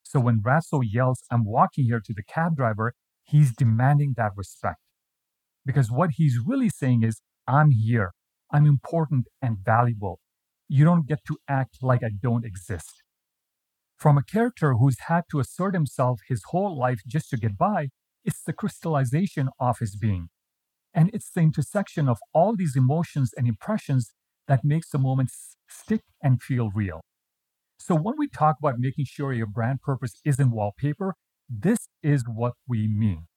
So 0.04 0.20
when 0.20 0.42
Ratso 0.42 0.82
yells, 0.84 1.22
I'm 1.32 1.46
walking 1.46 1.86
here 1.86 2.02
to 2.04 2.14
the 2.14 2.24
cab 2.24 2.56
driver, 2.56 2.94
he's 3.24 3.56
demanding 3.56 4.16
that 4.18 4.32
respect. 4.36 4.80
Because 5.66 5.92
what 5.92 6.12
he's 6.16 6.40
really 6.44 6.70
saying 6.70 7.04
is, 7.04 7.22
I'm 7.48 7.70
here. 7.72 8.12
I'm 8.52 8.66
important 8.66 9.28
and 9.42 9.58
valuable. 9.64 10.20
You 10.68 10.86
don't 10.86 11.08
get 11.08 11.20
to 11.28 11.38
act 11.48 11.78
like 11.82 12.04
I 12.04 12.10
don't 12.22 12.46
exist. 12.46 13.04
From 13.98 14.18
a 14.18 14.24
character 14.24 14.76
who's 14.76 14.98
had 15.08 15.24
to 15.32 15.40
assert 15.40 15.74
himself 15.74 16.22
his 16.28 16.44
whole 16.52 16.78
life 16.78 17.02
just 17.06 17.30
to 17.32 17.38
get 17.38 17.58
by, 17.58 17.90
it's 18.24 18.42
the 18.44 18.54
crystallization 18.54 19.50
of 19.60 19.80
his 19.80 19.96
being. 19.96 20.30
And 20.94 21.10
it's 21.14 21.30
the 21.30 21.42
intersection 21.42 22.08
of 22.08 22.18
all 22.34 22.56
these 22.56 22.76
emotions 22.76 23.32
and 23.36 23.48
impressions 23.48 24.12
that 24.48 24.64
makes 24.64 24.90
the 24.90 24.98
moment 24.98 25.32
stick 25.70 26.02
and 26.24 26.42
feel 26.42 26.72
real. 26.74 27.02
So 27.78 27.96
when 27.96 28.16
we 28.18 28.28
talk 28.28 28.58
about 28.60 28.76
making 28.78 29.06
sure 29.06 29.34
your 29.34 29.48
brand 29.48 29.82
purpose 29.82 30.20
isn't 30.26 30.52
wallpaper, 30.52 31.16
this 31.50 31.88
is 32.04 32.24
what 32.28 32.54
we 32.68 32.88
mean. 32.88 33.28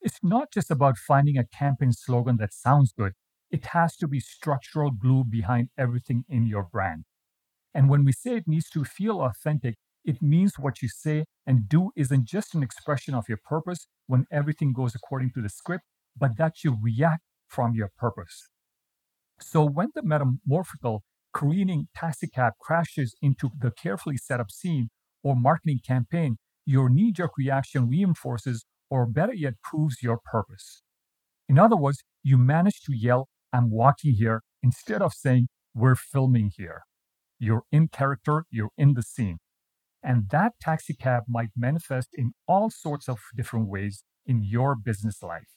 It's 0.00 0.18
not 0.22 0.52
just 0.52 0.70
about 0.70 0.96
finding 0.98 1.38
a 1.38 1.44
campaign 1.46 1.92
slogan 1.92 2.36
that 2.38 2.52
sounds 2.52 2.92
good. 2.96 3.12
It 3.50 3.66
has 3.66 3.96
to 3.96 4.08
be 4.08 4.20
structural 4.20 4.90
glue 4.90 5.24
behind 5.24 5.68
everything 5.78 6.24
in 6.28 6.46
your 6.46 6.64
brand. 6.64 7.04
And 7.74 7.88
when 7.88 8.04
we 8.04 8.12
say 8.12 8.36
it 8.36 8.48
needs 8.48 8.68
to 8.70 8.84
feel 8.84 9.20
authentic, 9.20 9.76
it 10.04 10.22
means 10.22 10.58
what 10.58 10.82
you 10.82 10.88
say 10.88 11.24
and 11.46 11.68
do 11.68 11.90
isn't 11.96 12.26
just 12.26 12.54
an 12.54 12.62
expression 12.62 13.14
of 13.14 13.24
your 13.28 13.38
purpose 13.44 13.86
when 14.06 14.26
everything 14.30 14.72
goes 14.72 14.94
according 14.94 15.32
to 15.34 15.42
the 15.42 15.48
script, 15.48 15.84
but 16.16 16.36
that 16.38 16.64
you 16.64 16.76
react 16.80 17.22
from 17.46 17.74
your 17.74 17.90
purpose. 17.96 18.48
So 19.40 19.64
when 19.64 19.90
the 19.94 20.02
metamorphical 20.02 21.02
careening 21.32 21.88
taxicab 21.94 22.54
crashes 22.60 23.14
into 23.22 23.50
the 23.58 23.70
carefully 23.70 24.16
set 24.16 24.40
up 24.40 24.50
scene 24.50 24.88
or 25.22 25.36
marketing 25.36 25.80
campaign, 25.86 26.36
your 26.64 26.88
knee 26.88 27.12
jerk 27.12 27.32
reaction 27.38 27.88
reinforces 27.88 28.64
or 28.90 29.06
better 29.06 29.34
yet 29.34 29.54
proves 29.62 30.02
your 30.02 30.18
purpose. 30.24 30.82
In 31.48 31.58
other 31.58 31.76
words, 31.76 32.02
you 32.22 32.36
manage 32.36 32.82
to 32.82 32.92
yell, 32.96 33.28
I'm 33.52 33.70
walking 33.70 34.14
here, 34.14 34.42
instead 34.62 35.02
of 35.02 35.12
saying, 35.12 35.48
We're 35.74 35.94
filming 35.94 36.52
here. 36.56 36.82
You're 37.38 37.64
in 37.70 37.88
character, 37.88 38.44
you're 38.50 38.70
in 38.76 38.94
the 38.94 39.02
scene. 39.02 39.38
And 40.02 40.28
that 40.30 40.52
taxi 40.60 40.94
cab 40.94 41.24
might 41.28 41.50
manifest 41.56 42.08
in 42.12 42.32
all 42.46 42.70
sorts 42.70 43.08
of 43.08 43.18
different 43.36 43.68
ways 43.68 44.04
in 44.26 44.42
your 44.42 44.76
business 44.76 45.22
life. 45.22 45.48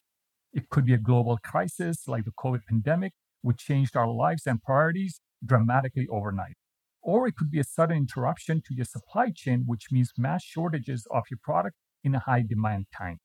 It 0.53 0.69
could 0.69 0.85
be 0.85 0.93
a 0.93 0.97
global 0.97 1.37
crisis 1.37 2.07
like 2.07 2.25
the 2.25 2.31
COVID 2.31 2.61
pandemic, 2.67 3.13
which 3.41 3.59
changed 3.59 3.95
our 3.95 4.09
lives 4.09 4.45
and 4.45 4.61
priorities 4.61 5.21
dramatically 5.45 6.07
overnight. 6.11 6.55
Or 7.01 7.27
it 7.27 7.35
could 7.35 7.49
be 7.49 7.59
a 7.59 7.63
sudden 7.63 7.97
interruption 7.97 8.61
to 8.67 8.75
your 8.75 8.85
supply 8.85 9.31
chain, 9.33 9.63
which 9.65 9.87
means 9.91 10.11
mass 10.17 10.43
shortages 10.43 11.07
of 11.09 11.23
your 11.31 11.39
product 11.41 11.75
in 12.03 12.15
a 12.15 12.19
high 12.19 12.43
demand 12.47 12.85
time. 12.95 13.17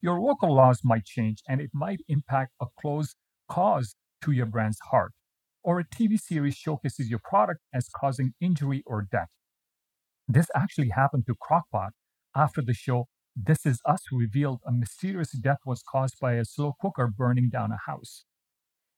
Your 0.00 0.20
local 0.20 0.54
laws 0.54 0.80
might 0.82 1.04
change 1.04 1.42
and 1.48 1.60
it 1.60 1.70
might 1.72 2.00
impact 2.08 2.52
a 2.60 2.66
close 2.78 3.14
cause 3.52 3.94
to 4.22 4.32
your 4.32 4.46
brand's 4.46 4.78
heart. 4.90 5.12
Or 5.62 5.78
a 5.78 5.84
TV 5.84 6.18
series 6.18 6.56
showcases 6.56 7.10
your 7.10 7.20
product 7.22 7.60
as 7.72 7.88
causing 7.94 8.32
injury 8.40 8.82
or 8.86 9.06
death. 9.12 9.28
This 10.26 10.46
actually 10.54 10.88
happened 10.88 11.24
to 11.26 11.34
Crock-Pot 11.38 11.92
after 12.34 12.62
the 12.62 12.72
show 12.72 13.08
This 13.36 13.66
Is 13.66 13.80
Us 13.84 14.04
revealed 14.10 14.60
a 14.66 14.72
mysterious 14.72 15.32
death 15.32 15.58
was 15.66 15.82
caused 15.82 16.16
by 16.18 16.34
a 16.34 16.46
slow 16.46 16.72
cooker 16.80 17.06
burning 17.06 17.50
down 17.50 17.72
a 17.72 17.78
house. 17.86 18.24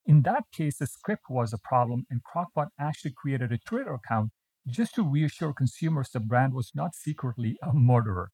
In 0.06 0.22
that 0.22 0.44
case, 0.52 0.78
the 0.78 0.86
script 0.86 1.24
was 1.28 1.52
a 1.52 1.58
problem, 1.58 2.04
and 2.08 2.22
Crock-Pot 2.22 2.68
actually 2.78 3.14
created 3.16 3.50
a 3.50 3.58
Twitter 3.58 3.94
account 3.94 4.30
just 4.68 4.94
to 4.94 5.02
reassure 5.02 5.52
consumers 5.52 6.10
the 6.10 6.20
brand 6.20 6.54
was 6.54 6.70
not 6.74 6.94
secretly 6.94 7.56
a 7.62 7.72
murderer. 7.72 8.30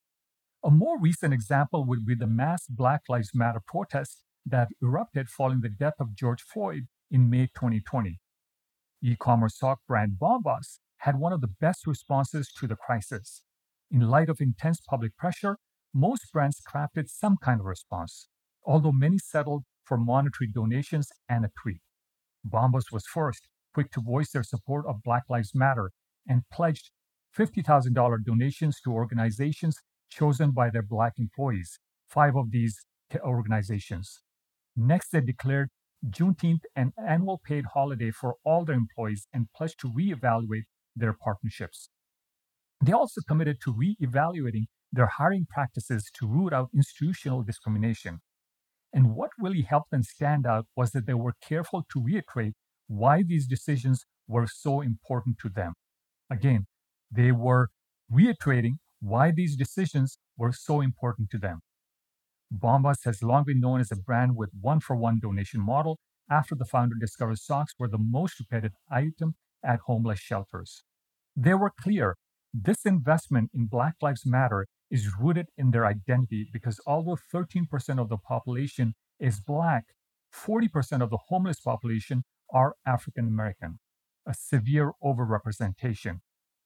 A 0.63 0.71
more 0.71 1.01
recent 1.01 1.33
example 1.33 1.87
would 1.87 2.05
be 2.05 2.15
the 2.15 2.27
mass 2.27 2.67
Black 2.69 3.03
Lives 3.09 3.31
Matter 3.35 3.63
protests 3.67 4.23
that 4.47 4.69
erupted 4.83 5.29
following 5.29 5.61
the 5.61 5.69
death 5.69 5.95
of 6.01 6.15
George 6.15 6.43
Floyd 6.43 6.89
in 7.11 7.29
May 7.31 7.47
2020. 7.47 8.19
E 9.03 9.17
commerce 9.17 9.59
sock 9.59 9.81
brand 9.87 10.17
Bombas 10.21 10.79
had 10.99 11.19
one 11.19 11.33
of 11.33 11.41
the 11.41 11.49
best 11.49 11.87
responses 11.87 12.53
to 12.59 12.67
the 12.67 12.77
crisis. 12.77 13.43
In 13.91 14.01
light 14.01 14.29
of 14.29 14.41
intense 14.41 14.81
public 14.81 15.17
pressure, 15.17 15.57
most 15.93 16.31
brands 16.33 16.61
crafted 16.61 17.09
some 17.09 17.37
kind 17.43 17.61
of 17.61 17.67
response, 17.67 18.29
although 18.65 18.93
many 18.93 19.19
settled 19.19 19.65
for 19.85 19.97
monetary 19.97 20.49
donations 20.53 21.09
and 21.29 21.45
a 21.45 21.51
tweet. 21.61 21.81
Bombas 22.47 22.93
was 22.93 23.05
first, 23.07 23.49
quick 23.75 23.91
to 23.93 24.01
voice 24.01 24.31
their 24.31 24.43
support 24.43 24.87
of 24.87 25.03
Black 25.03 25.25
Lives 25.29 25.55
Matter, 25.55 25.91
and 26.29 26.43
pledged 26.53 26.91
$50,000 27.37 28.25
donations 28.25 28.81
to 28.83 28.93
organizations 28.93 29.77
chosen 30.11 30.51
by 30.51 30.71
their 30.71 30.83
Black 30.83 31.15
employees, 31.19 31.79
five 32.09 32.37
of 32.37 32.51
these 32.51 32.87
organizations. 33.19 34.21
Next, 34.83 35.11
they 35.11 35.21
declared 35.21 35.69
Juneteenth 36.09 36.63
an 36.75 36.95
annual 36.97 37.39
paid 37.45 37.67
holiday 37.75 38.11
for 38.11 38.37
all 38.47 38.65
their 38.65 38.77
employees 38.77 39.27
and 39.31 39.53
pledged 39.55 39.79
to 39.81 39.93
reevaluate 39.93 40.65
their 40.97 41.13
partnerships. 41.13 41.91
They 42.83 42.93
also 42.93 43.21
committed 43.29 43.61
to 43.65 43.75
reevaluating 43.75 44.65
their 44.91 45.09
hiring 45.19 45.47
practices 45.51 46.11
to 46.15 46.27
root 46.27 46.55
out 46.55 46.71
institutional 46.75 47.43
discrimination. 47.43 48.21
And 48.91 49.15
what 49.15 49.31
really 49.39 49.61
helped 49.61 49.91
them 49.91 50.03
stand 50.03 50.47
out 50.47 50.67
was 50.75 50.93
that 50.93 51.05
they 51.07 51.15
were 51.15 51.35
careful 51.47 51.85
to 51.93 52.03
reiterate 52.03 52.55
why 52.89 53.23
these 53.23 53.47
decisions 53.47 54.07
were 54.27 54.47
so 54.47 54.81
important 54.81 55.37
to 55.43 55.51
them. 55.51 55.75
Again, 56.31 56.67
they 57.11 57.33
were 57.33 57.69
reiterating 58.11 58.79
why 59.01 59.31
these 59.31 59.57
decisions 59.57 60.19
were 60.39 60.53
so 60.53 60.81
important 60.81 61.29
to 61.33 61.39
them. 61.39 61.61
Bombas 62.53 63.05
has 63.05 63.23
long 63.23 63.45
been 63.45 63.61
known 63.61 63.81
as 63.81 63.93
a 63.93 63.97
brand 63.97 64.37
with 64.37 64.51
one 64.61 64.81
for 64.81 64.97
one 64.97 65.21
donation 65.21 65.61
model 65.61 65.99
after 66.31 66.55
the 66.55 66.65
founder 66.65 66.97
discovered 66.99 67.39
socks 67.39 67.75
were 67.79 67.89
the 67.89 67.99
most 67.99 68.41
repeated 68.41 68.73
item 68.91 69.35
at 69.65 69.81
homeless 69.87 70.19
shelters. 70.19 70.83
They 71.37 71.55
were 71.55 71.73
clear 71.81 72.17
this 72.53 72.85
investment 72.85 73.51
in 73.55 73.67
Black 73.67 73.95
Lives 74.03 74.27
Matter 74.27 74.67
is 74.91 75.17
rooted 75.21 75.47
in 75.57 75.71
their 75.71 75.87
identity 75.87 76.49
because 76.53 76.81
although 76.87 77.19
13% 77.33 78.01
of 78.01 78.09
the 78.09 78.17
population 78.17 78.95
is 79.21 79.41
Black, 79.41 79.85
40% 80.35 81.03
of 81.03 81.11
the 81.11 81.19
homeless 81.29 81.61
population 81.61 82.25
are 82.53 82.75
African 82.85 83.29
American, 83.29 83.79
a 84.27 84.35
severe 84.35 84.93
overrepresentation. 85.03 86.21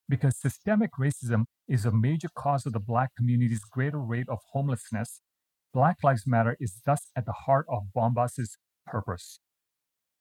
Because 0.08 0.38
systemic 0.38 0.92
racism 0.98 1.44
is 1.68 1.84
a 1.84 1.92
major 1.92 2.28
cause 2.34 2.64
of 2.64 2.72
the 2.72 2.80
Black 2.80 3.10
community's 3.16 3.64
greater 3.64 4.00
rate 4.00 4.28
of 4.28 4.38
homelessness, 4.52 5.20
Black 5.74 5.96
Lives 6.04 6.22
Matter 6.24 6.56
is 6.60 6.80
thus 6.86 7.10
at 7.16 7.26
the 7.26 7.32
heart 7.32 7.66
of 7.68 7.92
Bombas's 7.92 8.56
purpose. 8.86 9.40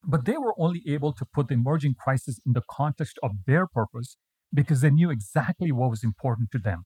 But 0.03 0.25
they 0.25 0.37
were 0.37 0.55
only 0.57 0.81
able 0.87 1.13
to 1.13 1.25
put 1.25 1.47
the 1.47 1.53
emerging 1.53 1.93
crisis 1.97 2.39
in 2.43 2.53
the 2.53 2.63
context 2.69 3.19
of 3.21 3.31
their 3.45 3.67
purpose 3.67 4.17
because 4.51 4.81
they 4.81 4.89
knew 4.89 5.11
exactly 5.11 5.71
what 5.71 5.91
was 5.91 6.03
important 6.03 6.49
to 6.51 6.57
them. 6.59 6.83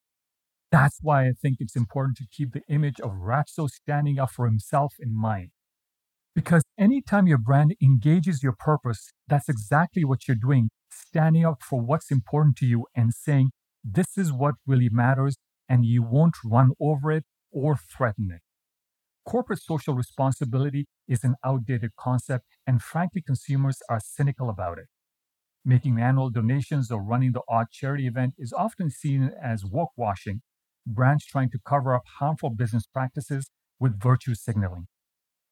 That's 0.69 0.99
why 1.01 1.27
I 1.27 1.31
think 1.41 1.57
it's 1.59 1.77
important 1.77 2.17
to 2.17 2.27
keep 2.29 2.51
the 2.51 2.61
image 2.69 2.99
of 2.99 3.11
Ratso 3.11 3.69
standing 3.69 4.19
up 4.19 4.31
for 4.31 4.45
himself 4.45 4.95
in 4.99 5.17
mind. 5.17 5.51
Because 6.35 6.63
anytime 6.77 7.25
your 7.25 7.37
brand 7.37 7.73
engages 7.81 8.43
your 8.43 8.53
purpose, 8.59 9.13
that's 9.27 9.47
exactly 9.47 10.03
what 10.03 10.27
you're 10.27 10.37
doing, 10.39 10.69
standing 10.91 11.45
up 11.45 11.63
for 11.63 11.81
what's 11.81 12.11
important 12.11 12.57
to 12.57 12.65
you 12.65 12.85
and 12.93 13.13
saying, 13.13 13.51
this 13.83 14.17
is 14.17 14.33
what 14.33 14.55
really 14.67 14.89
matters, 14.91 15.37
and 15.69 15.85
you 15.85 16.03
won't 16.03 16.35
run 16.43 16.71
over 16.81 17.11
it 17.13 17.23
or 17.49 17.77
threaten 17.77 18.29
it. 18.31 18.41
Corporate 19.27 19.61
social 19.61 19.93
responsibility 19.93 20.87
is 21.05 21.25
an 21.25 21.35
outdated 21.43 21.91
concept, 21.97 22.45
and 22.65 22.81
frankly, 22.81 23.21
consumers 23.21 23.79
are 23.89 23.99
cynical 23.99 24.49
about 24.49 24.77
it. 24.79 24.85
Making 25.65 25.99
annual 25.99 26.29
donations 26.29 26.89
or 26.89 27.03
running 27.03 27.33
the 27.33 27.41
odd 27.49 27.65
charity 27.69 28.07
event 28.07 28.35
is 28.37 28.53
often 28.53 28.89
seen 28.89 29.31
as 29.43 29.65
woke 29.65 29.91
washing, 29.97 30.43
brands 30.85 31.25
trying 31.25 31.49
to 31.49 31.59
cover 31.59 31.93
up 31.93 32.03
harmful 32.19 32.51
business 32.51 32.87
practices 32.87 33.51
with 33.81 34.01
virtue 34.01 34.33
signaling. 34.33 34.87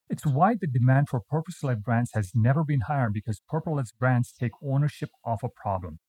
It's 0.10 0.26
why 0.26 0.56
the 0.56 0.68
demand 0.68 1.10
for 1.10 1.20
purpose 1.20 1.62
led 1.62 1.84
brands 1.84 2.12
has 2.14 2.32
never 2.34 2.64
been 2.64 2.82
higher 2.88 3.10
because 3.10 3.42
purpose 3.50 3.74
led 3.74 3.86
brands 4.00 4.32
take 4.32 4.54
ownership 4.64 5.10
of 5.26 5.40
a 5.44 5.50
problem. 5.50 6.00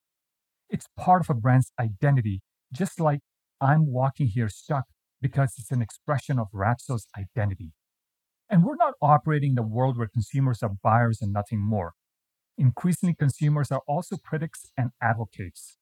It's 0.70 0.86
part 0.96 1.22
of 1.22 1.30
a 1.30 1.34
brand's 1.34 1.72
identity, 1.80 2.42
just 2.72 3.00
like 3.00 3.22
I'm 3.60 3.92
walking 3.92 4.28
here 4.28 4.48
stuck 4.48 4.84
because 5.20 5.54
it's 5.58 5.70
an 5.70 5.82
expression 5.82 6.38
of 6.38 6.48
Ratso's 6.52 7.06
identity. 7.18 7.72
And 8.48 8.64
we're 8.64 8.76
not 8.76 8.94
operating 9.02 9.52
in 9.52 9.58
a 9.58 9.62
world 9.62 9.98
where 9.98 10.08
consumers 10.08 10.62
are 10.62 10.70
buyers 10.82 11.20
and 11.20 11.32
nothing 11.32 11.60
more. 11.60 11.92
Increasingly, 12.58 13.14
consumers 13.14 13.70
are 13.70 13.82
also 13.88 14.16
critics 14.16 14.70
and 14.76 14.90
advocates. 15.02 15.76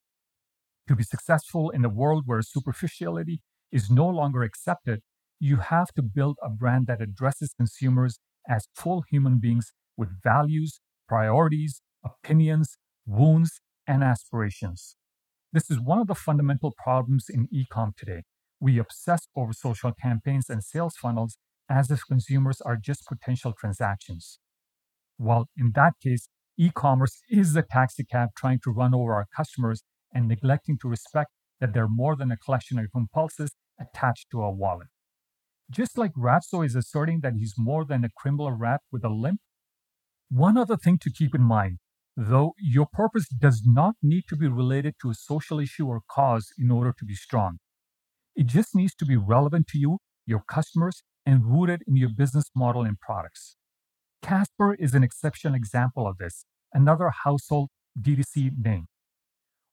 To 0.89 0.97
be 0.97 1.05
successful 1.05 1.71
in 1.71 1.85
a 1.85 1.89
world 1.89 2.25
where 2.27 2.43
superficiality 2.43 3.41
is 3.71 3.91
no 3.91 4.09
longer 4.09 4.43
accepted, 4.43 5.01
you 5.39 5.57
have 5.57 5.89
to 5.95 6.03
build 6.03 6.39
a 6.43 6.49
brand 6.49 6.87
that 6.87 7.01
addresses 7.01 7.55
consumers 7.57 8.19
as 8.49 8.69
full 8.75 9.03
human 9.11 9.39
beings 9.39 9.73
with 9.97 10.23
values, 10.23 10.81
priorities, 11.09 11.81
opinions, 12.05 12.77
wounds, 13.07 13.61
and 13.87 14.03
aspirations. 14.03 14.97
This 15.53 15.71
is 15.71 15.81
one 15.81 15.99
of 15.99 16.07
the 16.07 16.15
fundamental 16.15 16.75
problems 16.83 17.27
in 17.29 17.49
ecom 17.49 17.97
today. 17.97 18.23
We 18.61 18.79
obsess 18.79 19.29
over 19.37 19.53
social 19.53 19.93
campaigns 19.93 20.49
and 20.49 20.63
sales 20.63 20.97
funnels 20.97 21.37
as 21.69 21.91
if 21.91 22.01
consumers 22.07 22.61
are 22.61 22.77
just 22.77 23.07
potential 23.07 23.53
transactions. 23.59 24.39
While 25.17 25.49
in 25.57 25.73
that 25.75 25.95
case, 26.03 26.29
e 26.57 26.71
commerce 26.75 27.21
is 27.31 27.53
the 27.53 27.63
taxi 27.63 28.05
cab 28.05 28.31
trying 28.37 28.61
to 28.65 28.71
run 28.71 28.95
over 28.95 29.15
our 29.15 29.27
customers 29.35 29.83
and 30.13 30.29
neglecting 30.29 30.79
to 30.79 30.89
respect 30.89 31.31
that 31.61 31.73
they're 31.73 31.89
more 31.89 32.17
than 32.17 32.31
a 32.31 32.37
collection 32.37 32.79
of 32.79 32.87
impulses 32.95 33.53
attached 33.81 34.29
to 34.31 34.43
a 34.43 34.51
wallet. 34.51 34.89
Just 35.71 35.97
like 35.97 36.13
Ratso 36.15 36.65
is 36.65 36.77
asserting 36.77 37.21
that 37.21 37.35
he's 37.37 37.55
more 37.57 37.85
than 37.85 38.05
a 38.05 38.11
criminal 38.17 38.53
rat 38.53 38.83
with 38.93 39.05
a 39.05 39.09
limp. 39.09 39.41
One 40.31 40.57
other 40.57 40.77
thing 40.77 40.99
to 40.99 41.11
keep 41.11 41.35
in 41.35 41.43
mind 41.43 41.79
though, 42.17 42.55
your 42.59 42.87
purpose 42.87 43.29
does 43.29 43.63
not 43.65 43.97
need 44.03 44.25
to 44.29 44.37
be 44.37 44.47
related 44.47 44.95
to 45.03 45.11
a 45.11 45.15
social 45.15 45.59
issue 45.59 45.87
or 45.87 46.01
cause 46.09 46.53
in 46.59 46.71
order 46.71 46.95
to 46.97 47.05
be 47.05 47.15
strong. 47.15 47.59
It 48.37 48.47
just 48.47 48.75
needs 48.75 48.95
to 48.97 49.05
be 49.05 49.17
relevant 49.17 49.67
to 49.69 49.79
you, 49.79 49.99
your 50.27 50.43
customers, 50.49 51.03
and 51.27 51.45
rooted 51.45 51.83
in 51.87 51.97
your 51.97 52.09
business 52.09 52.45
model 52.55 52.83
and 52.83 52.99
products. 52.99 53.57
Casper 54.23 54.75
is 54.75 54.95
an 54.95 55.03
exceptional 55.03 55.55
example 55.55 56.07
of 56.07 56.19
this, 56.19 56.45
another 56.73 57.11
household 57.25 57.71
D2C 58.01 58.51
name. 58.59 58.87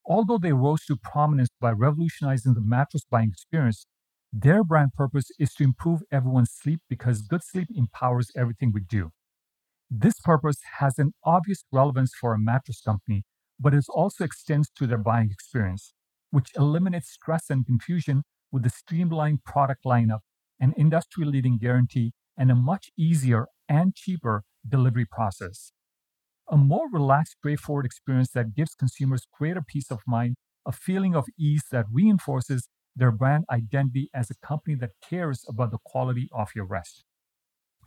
Although 0.06 0.38
they 0.38 0.54
rose 0.54 0.86
to 0.86 0.96
prominence 0.96 1.50
by 1.60 1.72
revolutionizing 1.72 2.54
the 2.54 2.62
mattress 2.62 3.04
buying 3.10 3.30
experience, 3.30 3.86
their 4.34 4.64
brand 4.64 4.94
purpose 4.96 5.26
is 5.40 5.54
to 5.56 5.64
improve 5.64 6.02
everyone's 6.12 6.52
sleep 6.52 6.82
because 6.90 7.22
good 7.22 7.44
sleep 7.44 7.68
empowers 7.76 8.32
everything 8.36 8.72
we 8.74 8.82
do. 8.82 9.12
This 9.90 10.16
purpose 10.24 10.60
has 10.80 10.98
an 10.98 11.14
obvious 11.24 11.64
relevance 11.72 12.14
for 12.20 12.34
a 12.34 12.40
mattress 12.40 12.82
company 12.82 13.24
but 13.62 13.76
it 13.76 13.86
also 13.90 14.24
extends 14.24 14.70
to 14.72 14.88
their 14.88 14.98
buying 14.98 15.30
experience, 15.32 15.94
which 16.32 16.50
eliminates 16.58 17.12
stress 17.12 17.50
and 17.50 17.66
confusion 17.66 18.24
with 18.52 18.66
a 18.66 18.70
streamlined 18.70 19.44
product 19.44 19.84
lineup, 19.86 20.20
an 20.60 20.74
industry 20.78 21.26
leading 21.26 21.58
guarantee, 21.58 22.14
and 22.38 22.52
a 22.52 22.56
much 22.56 22.92
easier 22.98 23.48
and 23.70 23.96
cheaper 23.96 24.44
delivery 24.68 25.06
process. 25.06 25.74
A 26.50 26.58
more 26.58 26.90
relaxed, 26.92 27.38
straightforward 27.40 27.86
experience 27.86 28.32
that 28.32 28.56
gives 28.56 28.76
consumers 28.76 29.26
greater 29.34 29.62
peace 29.62 29.92
of 29.92 30.02
mind, 30.08 30.36
a 30.68 30.72
feeling 30.72 31.16
of 31.16 31.26
ease 31.40 31.64
that 31.72 31.86
reinforces 31.92 32.70
their 32.96 33.12
brand 33.12 33.46
identity 33.50 34.10
as 34.14 34.30
a 34.30 34.36
company 34.46 34.76
that 34.76 34.92
cares 35.08 35.46
about 35.48 35.72
the 35.72 35.80
quality 35.86 36.30
of 36.34 36.50
your 36.56 36.66
rest. 36.66 37.04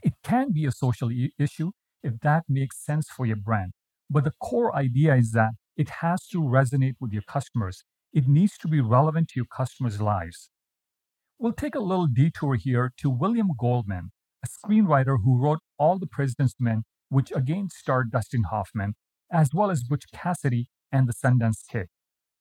It 0.02 0.14
can 0.22 0.52
be 0.52 0.66
a 0.66 0.72
social 0.72 1.10
e- 1.10 1.32
issue 1.38 1.72
if 2.02 2.20
that 2.20 2.44
makes 2.48 2.78
sense 2.84 3.08
for 3.08 3.26
your 3.26 3.36
brand, 3.36 3.72
but 4.10 4.24
the 4.24 4.32
core 4.40 4.74
idea 4.76 5.16
is 5.16 5.32
that 5.32 5.52
it 5.76 5.88
has 6.02 6.26
to 6.28 6.38
resonate 6.38 6.94
with 7.00 7.12
your 7.12 7.22
customers. 7.22 7.84
It 8.12 8.28
needs 8.28 8.56
to 8.58 8.68
be 8.68 8.80
relevant 8.80 9.28
to 9.30 9.40
your 9.40 9.46
customers' 9.46 10.00
lives. 10.00 10.50
We'll 11.36 11.52
take 11.52 11.74
a 11.74 11.80
little 11.80 12.06
detour 12.06 12.54
here 12.54 12.92
to 12.98 13.10
William 13.10 13.50
Goldman, 13.58 14.12
a 14.44 14.46
screenwriter 14.46 15.16
who 15.24 15.42
wrote 15.42 15.58
All 15.78 15.98
the 15.98 16.06
President's 16.06 16.54
Men, 16.60 16.84
which 17.08 17.32
again 17.34 17.68
starred 17.70 18.12
Dustin 18.12 18.44
Hoffman, 18.44 18.94
as 19.32 19.50
well 19.52 19.68
as 19.70 19.82
Butch 19.82 20.04
Cassidy 20.12 20.68
and 20.92 21.08
the 21.08 21.12
Sundance 21.12 21.66
Kid, 21.68 21.88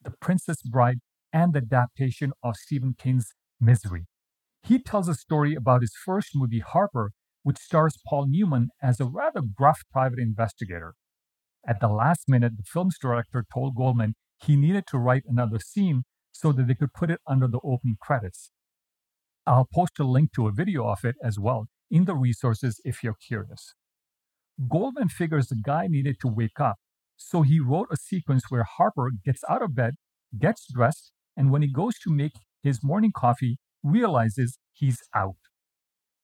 The 0.04 0.12
Princess 0.12 0.62
Bride, 0.62 1.00
and 1.34 1.54
the 1.54 1.60
adaptation 1.60 2.34
of 2.44 2.56
Stephen 2.56 2.94
King's 2.96 3.34
Misery. 3.60 4.06
He 4.62 4.78
tells 4.78 5.08
a 5.08 5.16
story 5.16 5.56
about 5.56 5.82
his 5.82 5.96
first 6.06 6.30
movie, 6.36 6.60
Harper, 6.60 7.14
which 7.42 7.58
stars 7.58 7.98
Paul 8.08 8.28
Newman 8.28 8.70
as 8.82 9.00
a 9.00 9.06
rather 9.06 9.42
gruff 9.42 9.82
private 9.92 10.20
investigator. 10.20 10.94
At 11.68 11.80
the 11.80 11.88
last 11.88 12.30
minute, 12.30 12.58
the 12.58 12.64
film's 12.64 13.00
director 13.02 13.44
told 13.52 13.76
Goldman 13.76 14.14
he 14.40 14.56
needed 14.56 14.86
to 14.88 15.00
write 15.00 15.24
another 15.28 15.60
scene 15.60 16.04
so 16.32 16.52
that 16.52 16.68
they 16.68 16.76
could 16.76 16.94
put 16.94 17.10
it 17.10 17.22
under 17.28 17.48
the 17.48 17.60
opening 17.64 17.98
credits. 18.00 18.52
I'll 19.46 19.68
post 19.74 20.00
a 20.00 20.04
link 20.06 20.32
to 20.34 20.48
a 20.48 20.52
video 20.52 20.88
of 20.88 21.04
it 21.04 21.16
as 21.24 21.38
well 21.40 21.68
in 21.92 22.06
the 22.06 22.16
resources 22.16 22.80
if 22.86 23.04
you're 23.04 23.16
curious. 23.28 23.74
Goldman 24.70 25.10
figures 25.10 25.48
the 25.48 25.56
guy 25.56 25.88
needed 25.88 26.18
to 26.22 26.28
wake 26.28 26.60
up, 26.60 26.78
so 27.18 27.42
he 27.42 27.60
wrote 27.60 27.88
a 27.92 27.98
sequence 27.98 28.46
where 28.50 28.64
Harper 28.64 29.12
gets 29.26 29.44
out 29.50 29.62
of 29.62 29.76
bed, 29.76 29.96
gets 30.40 30.68
dressed, 30.72 31.12
and 31.36 31.52
when 31.52 31.62
he 31.62 31.72
goes 31.72 31.98
to 32.00 32.12
make 32.12 32.34
his 32.62 32.84
morning 32.84 33.12
coffee, 33.16 33.58
realizes 33.84 34.58
he's 34.72 35.00
out. 35.16 35.36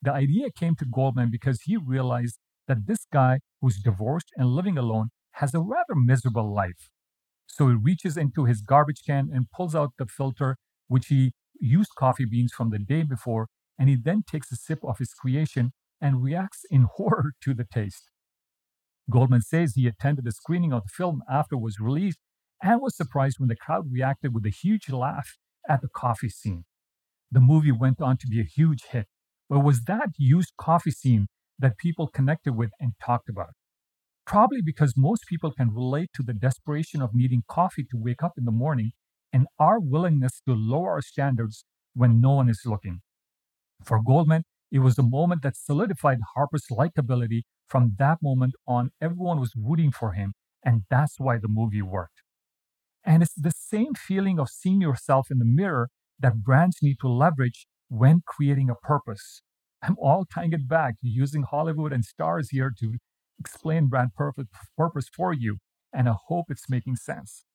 The 0.02 0.14
idea 0.14 0.52
came 0.52 0.76
to 0.78 0.86
Goldman 0.86 1.30
because 1.32 1.62
he 1.64 1.78
realized 1.78 2.40
that 2.68 2.88
this 2.88 3.06
guy 3.12 3.40
who's 3.62 3.82
divorced 3.82 4.30
and 4.38 4.50
living 4.50 4.78
alone 4.78 5.10
has 5.34 5.54
a 5.54 5.60
rather 5.60 5.96
miserable 5.96 6.54
life. 6.54 6.90
So 7.48 7.68
he 7.70 7.76
reaches 7.76 8.18
into 8.18 8.46
his 8.46 8.62
garbage 8.62 9.02
can 9.06 9.30
and 9.34 9.52
pulls 9.52 9.76
out 9.76 9.94
the 9.98 10.06
filter, 10.06 10.58
which 10.88 11.08
he 11.08 11.34
used 11.60 11.92
coffee 11.98 12.26
beans 12.26 12.52
from 12.54 12.70
the 12.70 12.80
day 12.80 13.04
before, 13.04 13.48
and 13.78 13.90
he 13.90 13.96
then 13.96 14.24
takes 14.30 14.52
a 14.52 14.56
sip 14.56 14.80
of 14.84 14.98
his 14.98 15.14
creation 15.14 15.72
and 16.02 16.24
reacts 16.24 16.66
in 16.70 16.88
horror 16.96 17.34
to 17.44 17.54
the 17.54 17.66
taste. 17.66 18.10
Goldman 19.10 19.42
says 19.42 19.74
he 19.74 19.88
attended 19.88 20.28
a 20.28 20.32
screening 20.32 20.72
of 20.72 20.84
the 20.84 20.90
film 20.90 21.24
after 21.32 21.56
it 21.56 21.62
was 21.62 21.80
released 21.80 22.20
and 22.62 22.82
was 22.82 22.96
surprised 22.96 23.40
when 23.40 23.50
the 23.50 23.56
crowd 23.56 23.92
reacted 23.92 24.34
with 24.34 24.46
a 24.46 24.52
huge 24.52 24.90
laugh 24.90 25.38
at 25.68 25.82
the 25.82 25.88
coffee 25.88 26.30
scene. 26.30 26.66
The 27.32 27.40
movie 27.40 27.72
went 27.72 28.02
on 28.02 28.18
to 28.18 28.28
be 28.28 28.40
a 28.40 28.44
huge 28.44 28.84
hit, 28.92 29.08
but 29.50 29.60
was 29.60 29.84
that 29.84 30.10
used 30.18 30.54
coffee 30.58 30.92
scene 30.92 31.28
that 31.58 31.78
people 31.78 32.08
connected 32.08 32.54
with 32.54 32.72
and 32.80 32.94
talked 33.04 33.30
about. 33.30 33.54
Probably 34.26 34.62
because 34.64 34.94
most 34.96 35.26
people 35.28 35.52
can 35.52 35.74
relate 35.74 36.12
to 36.16 36.24
the 36.24 36.34
desperation 36.34 37.02
of 37.02 37.12
needing 37.14 37.44
coffee 37.48 37.84
to 37.84 37.98
wake 37.98 38.22
up 38.22 38.34
in 38.38 38.46
the 38.46 38.52
morning 38.52 38.92
and 39.32 39.48
our 39.60 39.80
willingness 39.80 40.42
to 40.48 40.54
lower 40.54 40.92
our 40.92 41.02
standards 41.02 41.66
when 41.94 42.22
no 42.22 42.32
one 42.32 42.50
is 42.50 42.62
looking. 42.66 43.02
For 43.84 44.02
Goldman, 44.02 44.44
it 44.72 44.80
was 44.80 44.96
the 44.96 45.04
moment 45.04 45.42
that 45.44 45.56
solidified 45.56 46.20
Harper's 46.36 46.68
likability. 46.72 47.44
From 47.68 47.96
that 48.00 48.20
moment 48.22 48.56
on, 48.68 48.92
everyone 49.02 49.40
was 49.40 49.54
rooting 49.56 49.92
for 49.92 50.14
him, 50.14 50.34
and 50.64 50.84
that's 50.90 51.20
why 51.20 51.38
the 51.38 51.48
movie 51.48 51.82
worked. 51.82 52.22
And 53.04 53.24
it's 53.24 53.34
the 53.34 53.52
same 53.56 53.94
feeling 53.94 54.40
of 54.40 54.50
seeing 54.50 54.82
yourself 54.82 55.32
in 55.32 55.40
the 55.40 55.46
mirror 55.46 55.90
that 56.20 56.44
brands 56.44 56.78
need 56.82 56.98
to 57.02 57.08
leverage 57.08 57.68
when 57.88 58.22
creating 58.26 58.70
a 58.70 58.76
purpose. 58.76 59.42
I'm 59.82 59.96
all 59.98 60.26
tying 60.26 60.54
it 60.54 60.68
back 60.68 60.96
using 61.02 61.44
Hollywood 61.44 61.94
and 61.94 62.04
stars 62.04 62.50
here 62.50 62.74
to 62.80 62.98
explain 63.40 63.88
brand 63.88 64.14
purpose, 64.16 64.48
purpose 64.78 65.08
for 65.16 65.34
you, 65.34 65.58
and 65.94 66.10
I 66.10 66.16
hope 66.28 66.48
it's 66.50 66.70
making 66.70 66.98
sense. 66.98 67.46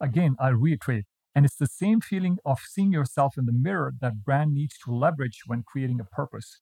Again, 0.00 0.36
I'll 0.38 0.54
reiterate, 0.54 1.04
and 1.34 1.44
it's 1.44 1.56
the 1.56 1.66
same 1.66 2.00
feeling 2.00 2.38
of 2.44 2.58
seeing 2.60 2.92
yourself 2.92 3.38
in 3.38 3.46
the 3.46 3.52
mirror 3.52 3.92
that 4.00 4.24
brand 4.24 4.52
needs 4.52 4.76
to 4.84 4.94
leverage 4.94 5.42
when 5.46 5.62
creating 5.66 6.00
a 6.00 6.04
purpose. 6.04 6.60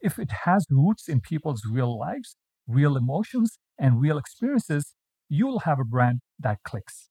If 0.00 0.18
it 0.18 0.30
has 0.44 0.66
roots 0.70 1.08
in 1.08 1.20
people's 1.20 1.62
real 1.70 1.98
lives, 1.98 2.36
real 2.66 2.96
emotions, 2.96 3.58
and 3.78 4.00
real 4.00 4.18
experiences, 4.18 4.94
you'll 5.28 5.60
have 5.60 5.78
a 5.78 5.84
brand 5.84 6.20
that 6.38 6.58
clicks. 6.64 7.08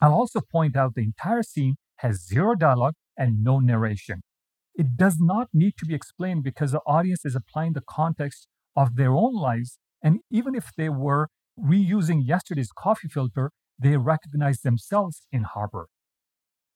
I'll 0.00 0.14
also 0.14 0.40
point 0.40 0.76
out 0.76 0.94
the 0.94 1.02
entire 1.02 1.42
scene 1.42 1.76
has 1.96 2.24
zero 2.24 2.54
dialogue 2.54 2.94
and 3.16 3.42
no 3.42 3.58
narration. 3.58 4.22
It 4.74 4.96
does 4.96 5.16
not 5.18 5.48
need 5.52 5.74
to 5.78 5.86
be 5.86 5.94
explained 5.94 6.44
because 6.44 6.72
the 6.72 6.80
audience 6.86 7.24
is 7.24 7.34
applying 7.34 7.72
the 7.72 7.82
context 7.88 8.46
of 8.76 8.94
their 8.94 9.12
own 9.12 9.34
lives, 9.34 9.78
and 10.02 10.20
even 10.30 10.54
if 10.54 10.70
they 10.76 10.88
were 10.88 11.28
reusing 11.58 12.22
yesterday's 12.24 12.70
coffee 12.70 13.08
filter, 13.08 13.50
they 13.78 13.96
recognize 13.96 14.60
themselves 14.60 15.26
in 15.30 15.44
Harper. 15.44 15.88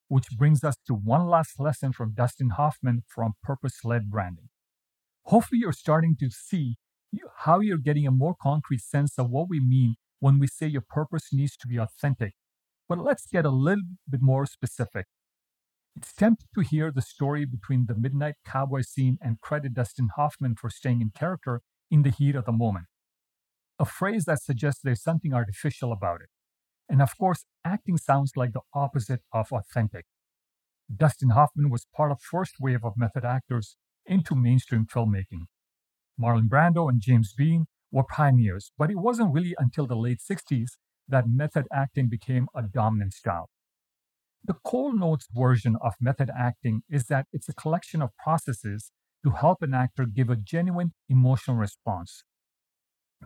Which 0.09 0.29
brings 0.37 0.63
us 0.63 0.77
to 0.87 0.95
one 0.95 1.27
last 1.27 1.59
lesson 1.59 1.93
from 1.93 2.13
Dustin 2.15 2.51
Hoffman 2.51 3.03
from 3.09 3.33
Purpose 3.43 3.85
Led 3.85 4.11
Branding. 4.11 4.51
Hopefully, 5.25 5.61
you're 5.63 5.73
starting 5.73 6.17
to 6.21 6.29
see 6.31 6.77
how 7.39 7.61
you're 7.61 7.79
getting 7.79 8.07
a 8.07 8.11
more 8.11 8.35
concrete 8.41 8.81
sense 8.81 9.19
of 9.19 9.31
what 9.31 9.49
we 9.49 9.61
mean 9.61 9.97
when 10.21 10.39
we 10.39 10.47
say 10.47 10.67
your 10.67 10.85
purpose 10.87 11.29
needs 11.33 11.57
to 11.57 11.67
be 11.67 11.77
authentic. 11.79 12.35
But 12.89 12.99
let's 12.99 13.27
get 13.27 13.45
a 13.45 13.51
little 13.51 13.85
bit 14.09 14.21
more 14.23 14.47
specific. 14.47 15.07
It's 15.97 16.13
tempting 16.13 16.49
to 16.55 16.61
hear 16.63 16.91
the 16.91 17.03
story 17.03 17.45
between 17.45 17.87
the 17.87 17.95
Midnight 17.95 18.35
Cowboy 18.47 18.83
scene 18.83 19.19
and 19.21 19.41
credit 19.41 19.75
Dustin 19.75 20.09
Hoffman 20.17 20.57
for 20.57 20.71
staying 20.71 21.01
in 21.01 21.11
character 21.11 21.61
in 21.91 22.03
the 22.03 22.11
heat 22.11 22.35
of 22.35 22.45
the 22.45 22.53
moment. 22.53 22.87
A 23.79 23.85
phrase 23.85 24.25
that 24.25 24.43
suggests 24.43 24.81
there's 24.83 25.03
something 25.03 25.35
artificial 25.35 25.93
about 25.93 26.21
it. 26.23 26.29
And 26.89 27.01
of 27.01 27.17
course, 27.19 27.45
acting 27.65 27.97
sounds 27.97 28.33
like 28.37 28.53
the 28.53 28.61
opposite 28.75 29.21
of 29.33 29.53
authentic. 29.53 30.07
Dustin 30.95 31.31
Hoffman 31.31 31.71
was 31.71 31.87
part 31.95 32.11
of 32.11 32.21
first 32.21 32.57
wave 32.61 32.85
of 32.85 32.95
method 32.97 33.25
actors 33.25 33.77
into 34.05 34.35
mainstream 34.35 34.87
filmmaking. 34.87 35.47
Marlon 36.21 36.49
Brando 36.49 36.89
and 36.89 37.01
James 37.01 37.35
Dean 37.37 37.67
were 37.91 38.05
pioneers, 38.05 38.73
but 38.77 38.91
it 38.91 38.99
wasn't 38.99 39.33
really 39.33 39.55
until 39.59 39.87
the 39.87 39.97
late 39.97 40.21
60s 40.21 40.73
that 41.09 41.29
method 41.29 41.67
acting 41.73 42.09
became 42.09 42.49
a 42.55 42.63
dominant 42.63 43.13
style. 43.13 43.49
The 44.45 44.55
Cold 44.65 44.99
Notes 44.99 45.29
version 45.33 45.77
of 45.81 45.95
method 46.01 46.31
acting 46.37 46.83
is 46.91 47.07
that 47.07 47.27
it's 47.33 47.49
a 47.49 47.55
collection 47.55 48.03
of 48.03 48.11
processes 48.23 48.91
to 49.25 49.31
help 49.31 49.63
an 49.63 49.73
actor 49.73 50.05
give 50.05 50.29
a 50.31 50.37
genuine 50.37 50.93
emotional 51.09 51.57
response. 51.57 52.25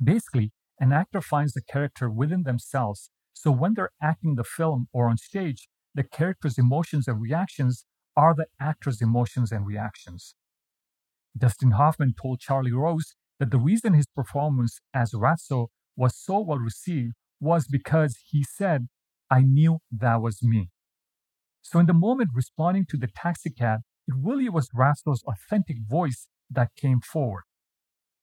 Basically, 0.03 0.53
an 0.79 0.93
actor 0.93 1.23
finds 1.23 1.55
the 1.55 1.63
character 1.63 2.11
within 2.11 2.43
themselves 2.43 3.11
so 3.37 3.51
when 3.51 3.75
they're 3.75 3.91
acting 4.03 4.35
the 4.35 4.45
film 4.45 4.89
or 4.95 5.11
on 5.11 5.19
stage, 5.19 5.69
the 5.95 6.03
character's 6.03 6.57
emotions 6.57 7.07
and 7.07 7.21
reactions 7.21 7.85
are 8.17 8.35
the 8.35 8.47
actor's 8.59 9.03
emotions 9.03 9.53
and 9.53 9.67
reactions. 9.67 10.35
Dustin 11.37 11.73
Hoffman 11.73 12.15
told 12.21 12.41
Charlie 12.41 12.73
Rose 12.73 13.15
that 13.39 13.51
the 13.51 13.59
reason 13.59 13.93
his 13.93 14.07
performance 14.07 14.81
as 14.95 15.13
Ratso 15.13 15.67
was 15.95 16.17
so 16.17 16.41
well 16.41 16.59
received 16.59 17.13
was 17.39 17.69
because 17.69 18.17
he 18.27 18.43
said, 18.43 18.89
I 19.31 19.43
knew 19.43 19.81
that 19.93 20.23
was 20.23 20.43
me. 20.43 20.71
So, 21.61 21.79
in 21.79 21.85
the 21.85 21.93
moment 21.93 22.31
responding 22.33 22.87
to 22.89 22.97
the 22.97 23.09
taxicab, 23.09 23.81
it 24.09 24.15
really 24.17 24.49
was 24.49 24.71
Ratso's 24.71 25.23
authentic 25.25 25.77
voice 25.87 26.27
that 26.51 26.71
came 26.75 27.01
forward. 27.01 27.43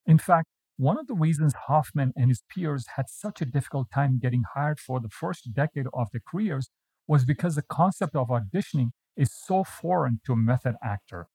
In 0.08 0.18
fact, 0.18 0.48
one 0.78 0.98
of 0.98 1.08
the 1.08 1.14
reasons 1.14 1.54
Hoffman 1.68 2.14
and 2.16 2.30
his 2.30 2.44
peers 2.50 2.86
had 2.96 3.06
such 3.08 3.42
a 3.42 3.46
difficult 3.46 3.90
time 3.94 4.20
getting 4.20 4.44
hired 4.56 4.80
for 4.80 5.00
the 5.00 5.10
first 5.10 5.54
decade 5.54 5.86
of 5.94 6.08
their 6.12 6.22
careers 6.28 6.70
was 7.08 7.26
because 7.26 7.56
the 7.56 7.62
concept 7.62 8.16
of 8.16 8.30
auditioning 8.30 8.90
is 9.16 9.30
so 9.32 9.64
foreign 9.64 10.20
to 10.26 10.34
a 10.34 10.38
method 10.38 10.76
actor. 10.84 11.28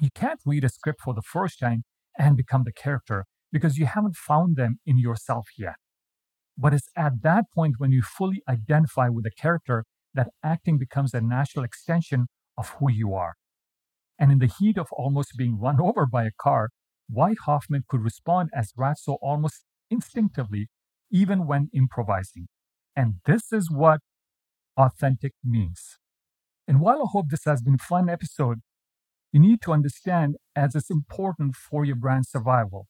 You 0.00 0.10
can't 0.14 0.40
read 0.44 0.64
a 0.64 0.68
script 0.68 1.00
for 1.00 1.14
the 1.14 1.22
first 1.22 1.58
time 1.58 1.84
and 2.18 2.36
become 2.36 2.64
the 2.64 2.72
character 2.72 3.24
because 3.50 3.78
you 3.78 3.86
haven't 3.86 4.16
found 4.16 4.56
them 4.56 4.78
in 4.84 4.98
yourself 4.98 5.48
yet. 5.56 5.76
But 6.58 6.74
it's 6.74 6.90
at 6.96 7.22
that 7.22 7.44
point 7.54 7.76
when 7.78 7.92
you 7.92 8.02
fully 8.02 8.42
identify 8.48 9.08
with 9.08 9.24
the 9.24 9.30
character 9.30 9.84
that 10.14 10.28
acting 10.44 10.76
becomes 10.76 11.14
a 11.14 11.20
natural 11.20 11.64
extension 11.64 12.26
of 12.58 12.74
who 12.78 12.90
you 12.90 13.14
are. 13.14 13.34
And 14.18 14.30
in 14.30 14.38
the 14.38 14.52
heat 14.58 14.76
of 14.76 14.88
almost 14.92 15.32
being 15.38 15.58
run 15.58 15.80
over 15.82 16.04
by 16.04 16.24
a 16.24 16.30
car, 16.38 16.70
why 17.12 17.34
Hoffman 17.44 17.84
could 17.88 18.02
respond 18.02 18.50
as 18.54 18.72
Ratso 18.78 19.18
almost 19.20 19.64
instinctively, 19.90 20.68
even 21.10 21.46
when 21.46 21.68
improvising. 21.74 22.48
And 22.94 23.14
this 23.26 23.52
is 23.52 23.70
what 23.70 24.00
authentic 24.76 25.32
means. 25.44 25.98
And 26.68 26.80
while 26.80 27.02
I 27.02 27.06
hope 27.10 27.26
this 27.30 27.44
has 27.46 27.62
been 27.62 27.74
a 27.74 27.78
fun 27.78 28.08
episode, 28.08 28.60
you 29.32 29.40
need 29.40 29.60
to 29.62 29.72
understand 29.72 30.36
as 30.54 30.74
it's 30.74 30.90
important 30.90 31.54
for 31.56 31.84
your 31.84 31.96
brand 31.96 32.26
survival. 32.26 32.86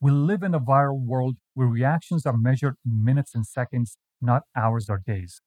We 0.00 0.10
live 0.10 0.42
in 0.42 0.54
a 0.54 0.60
viral 0.60 1.00
world 1.00 1.36
where 1.54 1.66
reactions 1.66 2.26
are 2.26 2.36
measured 2.36 2.74
in 2.84 3.04
minutes 3.04 3.34
and 3.34 3.46
seconds, 3.46 3.96
not 4.20 4.42
hours 4.54 4.88
or 4.90 5.00
days. 5.04 5.40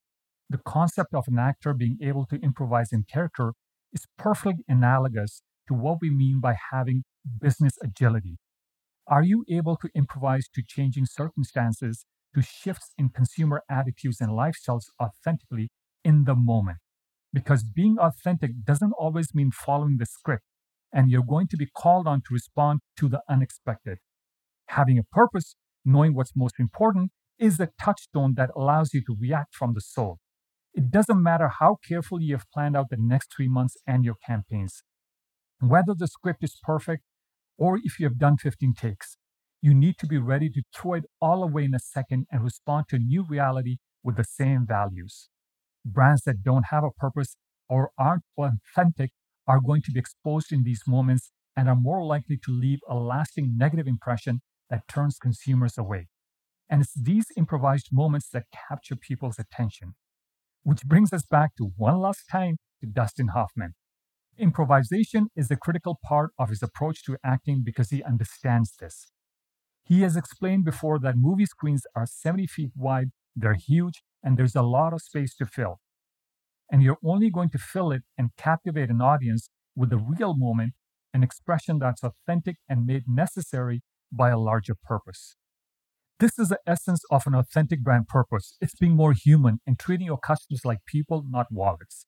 The 0.48 0.58
concept 0.58 1.14
of 1.14 1.28
an 1.28 1.38
actor 1.38 1.72
being 1.72 1.98
able 2.02 2.26
to 2.26 2.36
improvise 2.36 2.92
in 2.92 3.04
character 3.04 3.52
is 3.92 4.06
perfectly 4.18 4.64
analogous 4.68 5.42
to 5.68 5.74
what 5.74 5.98
we 6.00 6.10
mean 6.10 6.40
by 6.40 6.56
having 6.72 7.04
business 7.40 7.74
agility. 7.82 8.38
Are 9.06 9.22
you 9.22 9.44
able 9.50 9.76
to 9.76 9.88
improvise 9.94 10.48
to 10.54 10.62
changing 10.66 11.06
circumstances, 11.06 12.04
to 12.34 12.42
shifts 12.42 12.92
in 12.96 13.08
consumer 13.08 13.62
attitudes 13.68 14.20
and 14.20 14.30
lifestyles 14.30 14.84
authentically 15.02 15.70
in 16.04 16.24
the 16.24 16.34
moment? 16.34 16.78
Because 17.32 17.64
being 17.64 17.96
authentic 17.98 18.64
doesn't 18.64 18.92
always 18.92 19.34
mean 19.34 19.50
following 19.50 19.96
the 19.98 20.06
script, 20.06 20.44
and 20.92 21.10
you're 21.10 21.22
going 21.22 21.48
to 21.48 21.56
be 21.56 21.66
called 21.66 22.06
on 22.06 22.20
to 22.20 22.32
respond 22.32 22.80
to 22.98 23.08
the 23.08 23.22
unexpected. 23.28 23.98
Having 24.68 24.98
a 24.98 25.04
purpose, 25.04 25.56
knowing 25.84 26.14
what's 26.14 26.32
most 26.36 26.54
important, 26.58 27.10
is 27.38 27.56
the 27.56 27.70
touchstone 27.80 28.34
that 28.36 28.50
allows 28.54 28.92
you 28.92 29.00
to 29.00 29.16
react 29.18 29.54
from 29.54 29.74
the 29.74 29.80
soul. 29.80 30.18
It 30.72 30.90
doesn't 30.90 31.22
matter 31.22 31.50
how 31.58 31.78
carefully 31.86 32.24
you 32.24 32.36
have 32.36 32.50
planned 32.52 32.76
out 32.76 32.90
the 32.90 32.96
next 32.98 33.32
three 33.34 33.48
months 33.48 33.76
and 33.86 34.04
your 34.04 34.16
campaigns. 34.24 34.82
Whether 35.58 35.94
the 35.94 36.06
script 36.06 36.44
is 36.44 36.58
perfect 36.62 37.02
or 37.60 37.78
if 37.84 38.00
you 38.00 38.06
have 38.06 38.18
done 38.18 38.38
15 38.38 38.72
takes, 38.74 39.18
you 39.60 39.74
need 39.74 39.98
to 39.98 40.06
be 40.06 40.16
ready 40.16 40.48
to 40.48 40.62
throw 40.74 40.94
it 40.94 41.04
all 41.20 41.44
away 41.44 41.64
in 41.64 41.74
a 41.74 41.78
second 41.78 42.26
and 42.32 42.42
respond 42.42 42.86
to 42.88 42.96
a 42.96 42.98
new 42.98 43.22
reality 43.22 43.76
with 44.02 44.16
the 44.16 44.24
same 44.24 44.66
values. 44.66 45.28
Brands 45.84 46.22
that 46.22 46.42
don't 46.42 46.66
have 46.70 46.82
a 46.82 46.90
purpose 46.90 47.36
or 47.68 47.90
aren't 47.98 48.22
authentic 48.38 49.10
are 49.46 49.60
going 49.60 49.82
to 49.82 49.92
be 49.92 50.00
exposed 50.00 50.52
in 50.52 50.62
these 50.62 50.82
moments 50.86 51.32
and 51.54 51.68
are 51.68 51.76
more 51.76 52.02
likely 52.04 52.38
to 52.38 52.50
leave 52.50 52.78
a 52.88 52.94
lasting 52.94 53.54
negative 53.58 53.86
impression 53.86 54.40
that 54.70 54.88
turns 54.88 55.18
consumers 55.18 55.76
away. 55.76 56.08
And 56.70 56.80
it's 56.80 56.94
these 56.94 57.26
improvised 57.36 57.88
moments 57.92 58.30
that 58.32 58.44
capture 58.68 58.96
people's 58.96 59.38
attention. 59.38 59.94
Which 60.62 60.84
brings 60.84 61.12
us 61.12 61.24
back 61.26 61.56
to 61.56 61.72
one 61.76 61.98
last 61.98 62.24
time 62.30 62.56
to 62.80 62.86
Dustin 62.86 63.28
Hoffman. 63.28 63.74
Improvisation 64.40 65.28
is 65.36 65.50
a 65.50 65.56
critical 65.56 65.98
part 66.02 66.30
of 66.38 66.48
his 66.48 66.62
approach 66.62 67.04
to 67.04 67.18
acting 67.22 67.62
because 67.62 67.90
he 67.90 68.02
understands 68.02 68.74
this. 68.80 69.12
He 69.84 70.00
has 70.00 70.16
explained 70.16 70.64
before 70.64 70.98
that 71.00 71.16
movie 71.18 71.44
screens 71.44 71.82
are 71.94 72.06
70 72.06 72.46
feet 72.46 72.70
wide, 72.74 73.08
they're 73.36 73.54
huge, 73.54 74.02
and 74.22 74.38
there's 74.38 74.56
a 74.56 74.62
lot 74.62 74.94
of 74.94 75.02
space 75.02 75.34
to 75.36 75.44
fill. 75.44 75.80
And 76.72 76.82
you're 76.82 76.96
only 77.04 77.28
going 77.28 77.50
to 77.50 77.58
fill 77.58 77.92
it 77.92 78.02
and 78.16 78.30
captivate 78.38 78.88
an 78.88 79.02
audience 79.02 79.50
with 79.76 79.92
a 79.92 79.98
real 79.98 80.34
moment, 80.34 80.72
an 81.12 81.22
expression 81.22 81.78
that's 81.78 82.02
authentic 82.02 82.56
and 82.66 82.86
made 82.86 83.04
necessary 83.06 83.82
by 84.10 84.30
a 84.30 84.38
larger 84.38 84.74
purpose. 84.74 85.36
This 86.18 86.38
is 86.38 86.48
the 86.48 86.60
essence 86.66 87.02
of 87.10 87.26
an 87.26 87.34
authentic 87.34 87.82
brand 87.82 88.08
purpose. 88.08 88.56
It's 88.60 88.74
being 88.74 88.96
more 88.96 89.12
human 89.12 89.60
and 89.66 89.78
treating 89.78 90.06
your 90.06 90.18
customers 90.18 90.64
like 90.64 90.78
people, 90.86 91.24
not 91.28 91.48
wallets. 91.50 92.06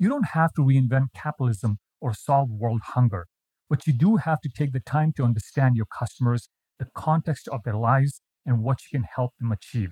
You 0.00 0.08
don't 0.08 0.28
have 0.28 0.52
to 0.54 0.62
reinvent 0.62 1.08
capitalism 1.12 1.78
or 2.00 2.14
solve 2.14 2.50
world 2.50 2.82
hunger, 2.94 3.26
but 3.68 3.84
you 3.84 3.92
do 3.92 4.16
have 4.16 4.40
to 4.42 4.48
take 4.48 4.72
the 4.72 4.78
time 4.78 5.12
to 5.16 5.24
understand 5.24 5.74
your 5.74 5.86
customers, 5.86 6.48
the 6.78 6.86
context 6.94 7.48
of 7.48 7.64
their 7.64 7.76
lives, 7.76 8.20
and 8.46 8.62
what 8.62 8.78
you 8.82 8.96
can 8.96 9.08
help 9.12 9.32
them 9.40 9.50
achieve. 9.50 9.90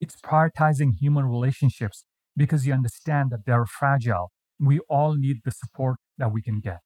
It's 0.00 0.16
prioritizing 0.16 0.92
human 0.98 1.26
relationships 1.26 2.06
because 2.34 2.66
you 2.66 2.72
understand 2.72 3.30
that 3.32 3.44
they're 3.44 3.66
fragile. 3.66 4.32
We 4.58 4.80
all 4.88 5.14
need 5.14 5.40
the 5.44 5.50
support 5.50 5.98
that 6.16 6.32
we 6.32 6.40
can 6.40 6.60
get. 6.60 6.78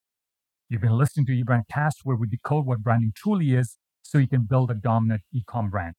You've 0.69 0.83
been 0.83 0.99
listening 0.99 1.27
to 1.27 1.33
eBrandcast, 1.33 1.99
where 2.03 2.17
we 2.17 2.27
decode 2.27 2.67
what 2.67 2.83
branding 2.83 3.13
truly 3.15 3.55
is 3.55 3.77
so 4.03 4.19
you 4.19 4.29
can 4.29 4.47
build 4.51 4.73
a 4.73 4.75
dominant 4.75 5.23
ecom 5.33 5.71
brand. 5.71 5.95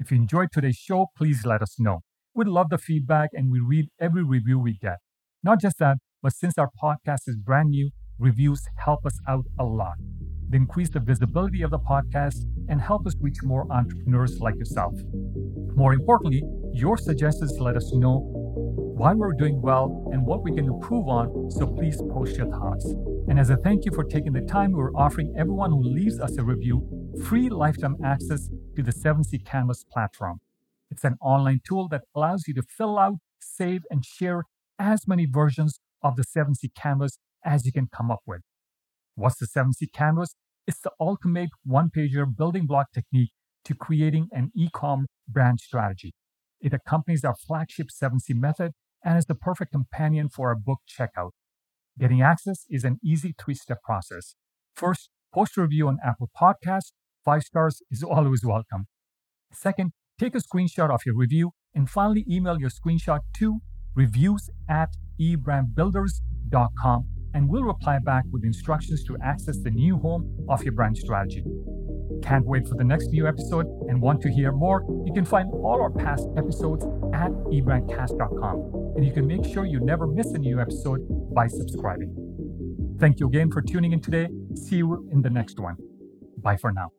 If 0.00 0.10
you 0.10 0.16
enjoyed 0.16 0.48
today's 0.52 0.76
show, 0.76 1.06
please 1.16 1.46
let 1.46 1.62
us 1.62 1.78
know. 1.78 2.00
We'd 2.34 2.48
love 2.48 2.68
the 2.68 2.78
feedback 2.78 3.30
and 3.32 3.52
we 3.52 3.60
read 3.60 3.90
every 4.00 4.24
review 4.24 4.58
we 4.58 4.74
get. 4.74 4.98
Not 5.42 5.58
just 5.60 5.78
that, 5.78 5.96
but 6.22 6.34
since 6.34 6.58
our 6.58 6.68
podcast 6.82 7.20
is 7.26 7.36
brand 7.36 7.70
new, 7.70 7.90
reviews 8.18 8.62
help 8.76 9.06
us 9.06 9.18
out 9.26 9.46
a 9.58 9.64
lot. 9.64 9.94
They 10.50 10.58
increase 10.58 10.90
the 10.90 11.00
visibility 11.00 11.62
of 11.62 11.70
the 11.70 11.78
podcast 11.78 12.44
and 12.68 12.78
help 12.78 13.06
us 13.06 13.14
reach 13.20 13.42
more 13.42 13.66
entrepreneurs 13.72 14.38
like 14.40 14.56
yourself. 14.56 14.92
More 15.74 15.94
importantly, 15.94 16.42
your 16.74 16.98
suggestions 16.98 17.56
let 17.58 17.74
us 17.74 17.90
know 17.94 18.20
why 18.98 19.14
we're 19.14 19.32
doing 19.32 19.62
well 19.62 20.10
and 20.12 20.26
what 20.26 20.42
we 20.42 20.52
can 20.52 20.66
improve 20.66 21.08
on, 21.08 21.50
so 21.50 21.66
please 21.66 22.02
post 22.12 22.36
your 22.36 22.50
thoughts. 22.50 22.84
And 23.28 23.38
as 23.38 23.48
a 23.48 23.56
thank 23.56 23.86
you 23.86 23.92
for 23.92 24.04
taking 24.04 24.34
the 24.34 24.42
time, 24.42 24.72
we're 24.72 24.92
offering 24.92 25.32
everyone 25.38 25.70
who 25.70 25.82
leaves 25.82 26.20
us 26.20 26.36
a 26.36 26.44
review 26.44 26.86
free 27.24 27.48
lifetime 27.48 27.96
access 28.04 28.50
to 28.76 28.82
the 28.82 28.92
7C 28.92 29.42
Canvas 29.46 29.84
platform. 29.90 30.40
It's 30.90 31.04
an 31.04 31.14
online 31.22 31.60
tool 31.66 31.88
that 31.88 32.02
allows 32.14 32.46
you 32.46 32.52
to 32.54 32.62
fill 32.62 32.98
out, 32.98 33.14
save, 33.40 33.82
and 33.90 34.04
share 34.04 34.44
as 34.80 35.06
many 35.06 35.26
versions 35.26 35.78
of 36.02 36.16
the 36.16 36.24
7C 36.24 36.74
Canvas 36.74 37.18
as 37.44 37.66
you 37.66 37.72
can 37.72 37.88
come 37.94 38.10
up 38.10 38.20
with. 38.26 38.40
What's 39.14 39.38
the 39.38 39.46
7C 39.46 39.92
Canvas? 39.92 40.34
It's 40.66 40.80
the 40.80 40.90
ultimate 40.98 41.50
one 41.64 41.90
pager 41.94 42.24
building 42.36 42.66
block 42.66 42.86
technique 42.92 43.30
to 43.64 43.74
creating 43.74 44.28
an 44.32 44.50
e 44.56 44.68
com 44.72 45.06
brand 45.28 45.60
strategy. 45.60 46.14
It 46.60 46.72
accompanies 46.72 47.24
our 47.24 47.36
flagship 47.36 47.88
7C 47.88 48.34
method 48.34 48.72
and 49.04 49.18
is 49.18 49.26
the 49.26 49.34
perfect 49.34 49.72
companion 49.72 50.28
for 50.28 50.48
our 50.48 50.56
book 50.56 50.80
checkout. 50.88 51.30
Getting 51.98 52.22
access 52.22 52.64
is 52.70 52.84
an 52.84 52.98
easy 53.04 53.34
three 53.38 53.54
step 53.54 53.78
process. 53.84 54.34
First, 54.74 55.10
post 55.34 55.56
a 55.58 55.62
review 55.62 55.88
on 55.88 55.98
Apple 56.04 56.30
Podcasts 56.40 56.92
Five 57.24 57.42
stars 57.42 57.82
is 57.90 58.02
always 58.16 58.44
welcome. 58.44 58.86
Second, 59.52 59.92
take 60.18 60.34
a 60.34 60.38
screenshot 60.38 60.90
of 60.90 61.02
your 61.04 61.16
review 61.16 61.52
and 61.74 61.88
finally 61.88 62.24
email 62.28 62.58
your 62.58 62.70
screenshot 62.70 63.20
to 63.34 63.60
reviews 63.94 64.50
at 64.68 64.94
ebrandbuilders.com 65.20 67.06
and 67.34 67.48
we'll 67.48 67.62
reply 67.62 67.98
back 67.98 68.24
with 68.32 68.44
instructions 68.44 69.04
to 69.04 69.16
access 69.22 69.58
the 69.58 69.70
new 69.70 69.96
home 69.98 70.46
of 70.48 70.62
your 70.62 70.72
brand 70.72 70.96
strategy. 70.96 71.44
Can't 72.22 72.44
wait 72.44 72.68
for 72.68 72.74
the 72.74 72.84
next 72.84 73.06
new 73.08 73.26
episode 73.26 73.66
and 73.88 74.00
want 74.00 74.20
to 74.22 74.30
hear 74.30 74.52
more? 74.52 74.84
You 75.06 75.12
can 75.12 75.24
find 75.24 75.50
all 75.52 75.80
our 75.80 75.90
past 75.90 76.26
episodes 76.36 76.84
at 77.14 77.30
ebrandcast.com 77.30 78.94
and 78.96 79.04
you 79.04 79.12
can 79.12 79.26
make 79.26 79.44
sure 79.44 79.64
you 79.64 79.80
never 79.80 80.06
miss 80.06 80.26
a 80.32 80.38
new 80.38 80.60
episode 80.60 81.00
by 81.34 81.46
subscribing. 81.46 82.14
Thank 82.98 83.20
you 83.20 83.26
again 83.26 83.50
for 83.50 83.62
tuning 83.62 83.92
in 83.92 84.00
today. 84.00 84.28
See 84.54 84.76
you 84.76 85.08
in 85.12 85.22
the 85.22 85.30
next 85.30 85.58
one. 85.58 85.76
Bye 86.38 86.56
for 86.56 86.72
now. 86.72 86.90